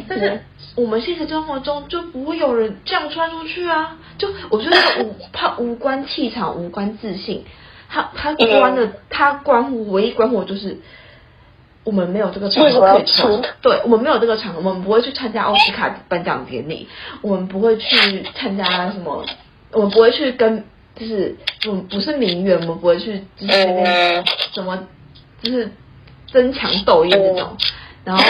[0.08, 0.44] 但是
[0.76, 7.44] 我们现实生活中就不会有人这样穿出去啊，就我觉得无怕无关气场，无关自信。
[7.90, 10.78] 他他关的，他关乎唯一关乎就是，
[11.84, 13.42] 我们没有这个场合可以穿。
[13.62, 16.88] 对，我们没有这个场合，我们不会去参加奥斯卡颁奖典礼，
[17.22, 19.26] 我们不会去参加什么，
[19.72, 20.66] 我们不会去跟，
[20.96, 21.36] 就是
[21.68, 24.24] 我们不是名媛，我们不会去就是
[24.54, 24.78] 什么，
[25.42, 25.72] 就是
[26.28, 27.56] 争强斗艳这种。
[28.04, 28.24] 然后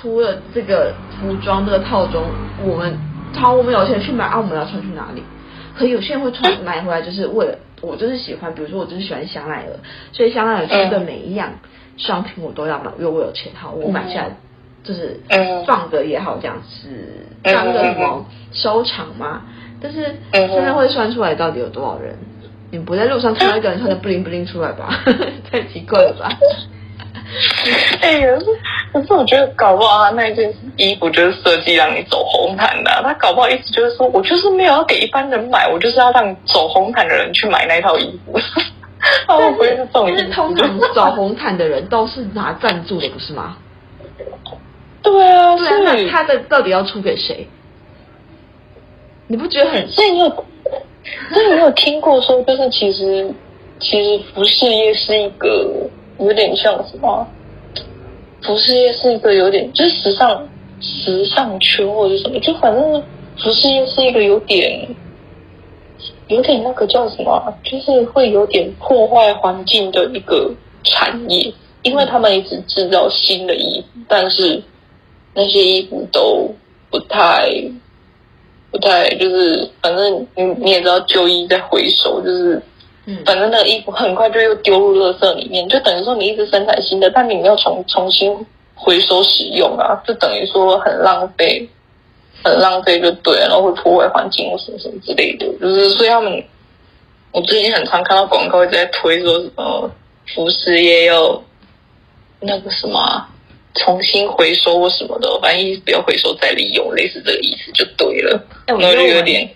[0.00, 2.24] 出了这个服装这个套装，
[2.64, 2.98] 我们
[3.32, 5.22] 超我们有钱去买啊，我们要穿去哪里？
[5.76, 7.58] 可有些人会穿买回来，就是为了。
[7.82, 9.76] 我就是喜欢，比如说我就是喜欢香奈儿，
[10.10, 11.50] 所以香奈儿出的每一样
[11.98, 14.30] 商品我都要买，因为我有钱，好，我买下来
[14.82, 15.20] 就是
[15.66, 16.88] 放着也好，这样子
[17.42, 19.42] 当个什么收藏嘛。
[19.82, 22.16] 但是现在会算出来到底有多少人？
[22.70, 24.88] 你不在路上看到一个人穿的 bling bling 出来吧？
[25.52, 26.30] 太奇怪了吧？
[28.00, 28.28] 哎呀，
[28.92, 38.38] 可是我觉得搞不好他那件衣服就是设计让你走红毯的，他搞不好意思就是说我就是没有要给一般人买，我就是要让走红毯的人去买那套衣服。
[39.26, 40.22] 他会不会是这种意思？
[40.24, 43.56] 是通常走红毯的人都是拿赞助的，不是吗？
[45.02, 47.46] 对啊，对啊，那他的到底要出给谁？
[49.26, 49.88] 你不觉得很？
[49.90, 53.30] 所以你有，所以你有听过说，就是其实
[53.80, 55.90] 其实服饰业是一个。
[56.18, 57.26] 有点像什么？
[58.42, 60.48] 服饰业是一个有点，就是时尚
[60.80, 63.02] 时尚圈或者什么，就反正
[63.38, 64.86] 服饰业是一个有点
[66.28, 70.52] 有点那个叫什么，就是会有点破坏环境的一个
[70.82, 71.52] 产业，
[71.82, 74.62] 因为他们一直制造新的衣服，但是
[75.34, 76.54] 那些衣服都
[76.90, 77.50] 不太
[78.70, 82.62] 不太，就是反正你你也知道，旧衣在回收，就是。
[83.06, 88.34] 嗯，反正那个衣服很快就又丢入垃圾里面，就等于说你一直生产新的，但你没有重重新
[88.74, 91.68] 回收使用啊，就等于说很浪费，
[92.42, 96.42] 很浪费就对了，然后会破坏环境或什么什么之类的，就是所以他们，
[97.32, 99.90] 我最近很常看到广告一直在推说什么
[100.34, 101.42] 服饰业要
[102.40, 103.26] 那个什么
[103.74, 109.46] 重新回收或什么的，反正意思不要回收再利用，类似这个意思就对了，欸、我觉得就有点。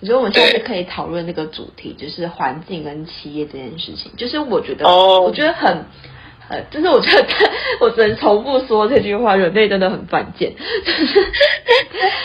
[0.00, 4.12] 我觉得我们下次可以讨论那个主题，就是环境跟企业这件事情。
[4.16, 4.84] 就是我觉得，
[5.20, 5.84] 我觉得很，
[6.48, 7.26] 呃，就是我觉得，
[7.80, 10.52] 我只能重复说这句话，人类真的很犯贱。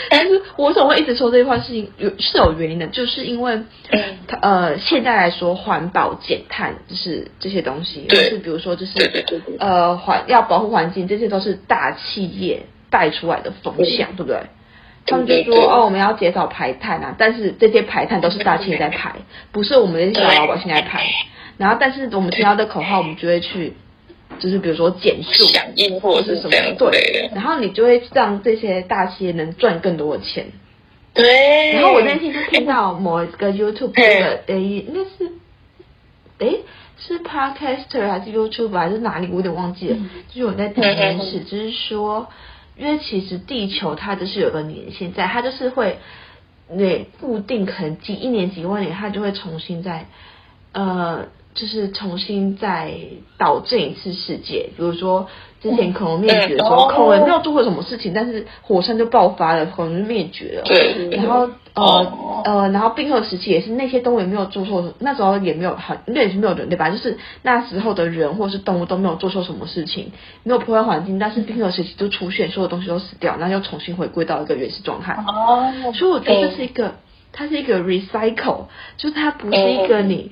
[0.08, 1.58] 但是，我为什么会一直说这句话？
[1.58, 3.58] 是有是有原因的，就是因为，
[4.40, 8.92] 呃，现在来说，环保减碳就是这些东西，就是比如说，就是
[9.58, 14.38] 呃，环要保护环境，这些都是大企业带出来的风向，对不对？
[15.06, 19.14] 他们就说哦，我们要减少排碳啊，但是这些排碳都是大企业在排，
[19.52, 21.04] 不是我们这些小老百姓在排。
[21.58, 23.74] 然后，但是我们听到的口号，我们就会去，
[24.38, 27.30] 就是比如说减速响应或者是什么对。
[27.34, 30.46] 然后你就会让这些大企业能赚更多的钱。
[31.12, 31.72] 对。
[31.74, 35.32] 然后我那天就听到某一个 YouTube 的诶，应该是
[36.38, 36.60] 诶
[36.98, 39.96] 是 Podcaster 还是 YouTube 还是哪里，我有点忘记了。
[40.32, 42.26] 就是我在听一件事，就是说。
[42.76, 45.98] 因为其实地球它就是有个年限在，它就是会，
[46.68, 50.06] 那，固定可能几一年几万年，它就会重新在，
[50.72, 52.92] 呃，就是重新再
[53.38, 55.28] 导正一次世界，比如说。
[55.64, 60.62] 之前恐龙灭绝的时候，恐龙没有做过什么事情，但是火山就爆发了，恐龙就灭绝了。
[60.66, 61.08] 对。
[61.16, 62.12] 然后呃
[62.44, 66.90] 呃，然后冰河时期也是那些动物也没有做错，那时候也没有很，那也是没有人对吧？
[66.90, 75.14] 就是那时候的人或是动物都没有做错什么事情，没有破坏环境，但是冰河时期就出现，所有东西都死掉，然后又重新回归到一个原始状态。
[75.26, 75.72] 哦。
[75.94, 76.96] 所以我觉得这是一个，
[77.32, 78.66] 它是一个 recycle，
[78.98, 80.30] 就是它不是一个你，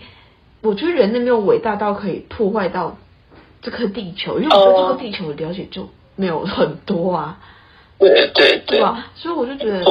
[0.62, 2.96] 我觉得人类没有伟大到可以破坏到。
[3.64, 7.38] 这颗地球，因为我对这个地球的了解就没有很多啊，
[8.00, 9.06] 对对对，对吧？
[9.14, 9.84] 所以我就觉得，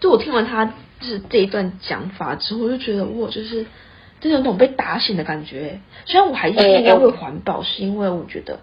[0.00, 3.66] 就我听完他就是这一段讲法之后，我就觉得哇，就是
[4.22, 5.80] 真的有种被打醒的感觉。
[6.06, 8.60] 虽然我还是应该会环保，是因为我觉得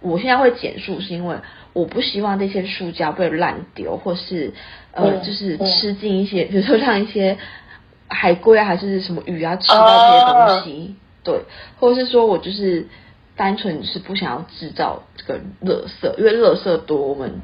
[0.00, 1.36] 我现在会减速，是因为
[1.74, 4.54] 我不希望那些塑胶被烂丢，或是
[4.92, 7.36] 呃，就是吃进一些，比如说像一些
[8.08, 11.40] 海龟啊，还是什么鱼啊，吃到这些东西，对，
[11.78, 12.88] 或者是说我就是
[13.36, 17.40] 单纯是不想要制造这个垃圾，因为垃圾多，我们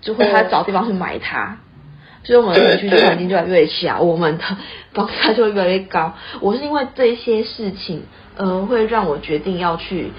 [0.00, 1.58] 就会他找地方去埋它。
[2.24, 4.44] 所以我们的居住环境就越来越小，我们的
[4.94, 6.14] 房价就会越来越高。
[6.40, 8.04] 我是因为这些事情，
[8.36, 10.12] 呃，会让我决定要去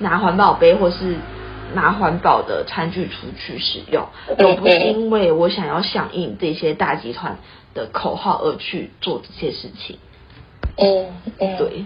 [0.00, 1.16] 拿环保杯，或是
[1.72, 7.38] 拿环保的餐具出去使用，而不是因为我想要响应这些大集团
[7.76, 9.96] 的口号而去做这些事情。
[10.78, 11.06] 嗯
[11.38, 11.84] 嗯，对。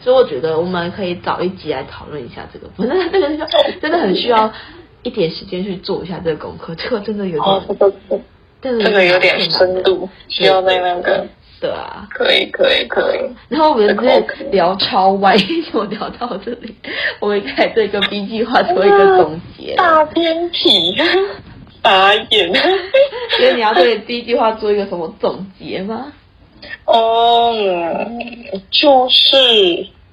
[0.00, 3.28] 所以我觉得我们可以找一集来讨论一下这个，不是这个
[3.82, 4.50] 真的很需要
[5.02, 8.22] 一点时间去做一下这个功课，这个真的有点。
[8.62, 11.26] 这个有点深度，需要在那个。
[11.58, 13.20] 对啊，可以可以可以。
[13.48, 14.20] 然后我们在
[14.50, 15.34] 聊超歪，
[15.72, 16.74] 我聊到这里，
[17.18, 19.74] 我们开这个 B 计划做一个总结。
[19.74, 20.94] 大偏题，
[21.86, 22.52] 傻眼。
[23.38, 26.12] 所以你要对第一句话做一个什么总结吗？
[26.86, 29.36] 嗯，就是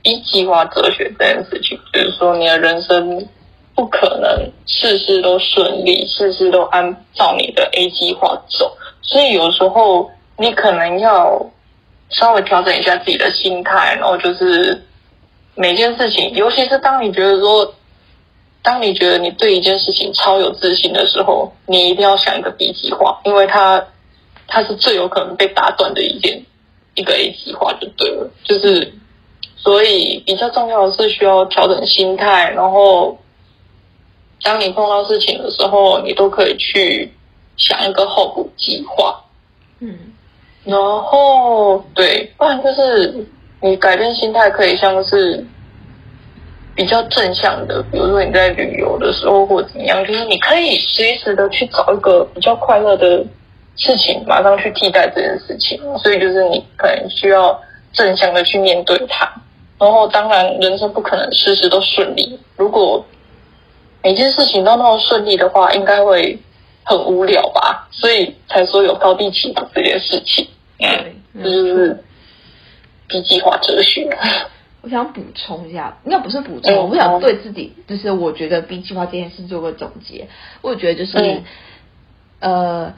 [0.04, 3.28] 一计划哲学这件事情，就是说你的人生。
[3.76, 8.72] 不可能事事都顺利，事事都按照你的 A 计划走，
[9.02, 11.44] 所以有时候你可能要
[12.12, 14.80] 稍微调整一下自己的心态，然后就是
[15.56, 17.74] 每件事情，尤其是当你觉得说，
[18.64, 23.86] 当你觉得你对一件事情超有自信的时候，你一定要想一个 B 计划，因为它
[24.48, 26.44] 它是最有可能被打断的一件
[26.96, 28.94] 一个 A 计划就对了，就是
[29.56, 33.20] 所以比较重要的是需要调整心态，然后。
[34.46, 37.10] 当你碰到事情的时候，你都可以去
[37.56, 39.24] 想一个后补计划，
[39.80, 39.98] 嗯，
[40.66, 43.26] 然后对，不然就是
[43.62, 45.48] 你改变心态，可以像是
[46.76, 53.24] 比较正向的，比如说你在旅游的时候或怎么样，就是你可以随时的去找一个比较快乐的
[53.76, 55.80] 事情，马上去替代这件事情。
[56.00, 57.60] 所以就是你可能需要
[57.92, 59.32] 正向的去面对它。
[59.80, 63.06] 然后当然，人生不可能事事都顺利，如果
[64.02, 66.38] 每件事情都那么顺利的话，应该会
[66.84, 67.88] 很无聊吧？
[67.92, 70.48] 所以才说有高低起伏这件事情。
[70.80, 72.04] 对，这就是
[73.08, 74.10] B 计划哲学。
[74.84, 80.28] 我想补充一下，应该不是补充，我想对自己，就是我觉得 B 计划这件事做个总结。
[80.62, 81.18] 我觉得就是，
[82.40, 82.94] 嗯、呃，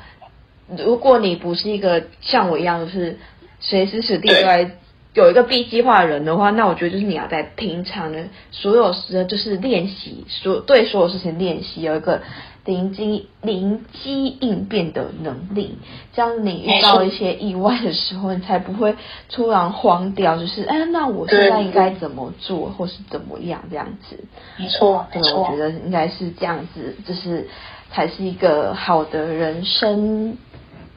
[0.77, 3.17] 如果你不是一个像我一样，就是
[3.59, 4.71] 随时随地都在。
[5.13, 12.21] 有一个 B 计划的人的话，那我觉得就是你要在平常的所有时就是练习所对所有事情练习，有一个
[12.65, 15.77] 灵机灵机应变的能力，
[16.13, 18.95] 这样你遇到一些意外的时候，你才不会
[19.29, 24.17] 突然慌掉，就是哎，那我现在应该怎么做，或是怎么样这样子？
[24.57, 27.47] 没错，没错，我觉得应该是这样子，就是
[27.91, 30.35] 才是一个好的人生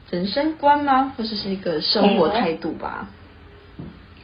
[0.09, 1.13] 人生观吗？
[1.15, 3.07] 或者是一个生活态度吧。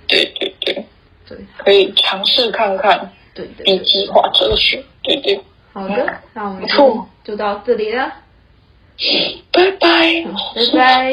[0.07, 0.85] 对对对
[1.27, 3.11] 对，可以尝试看看。
[3.35, 5.41] 对对计划哲学，对对。
[5.73, 8.07] 好的，那我们就就到这里了。
[9.51, 10.23] 拜拜，
[10.53, 11.11] 拜拜。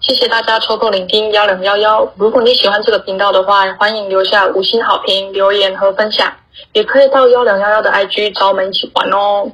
[0.00, 2.12] 谢谢大家抽空聆听幺零幺幺。
[2.16, 6.32] 如果你喜欢这个频道的话，欢迎留下五星好评、留言和分享，
[6.72, 9.52] 也可以到幺零幺幺的 IG 找我们一起玩哦。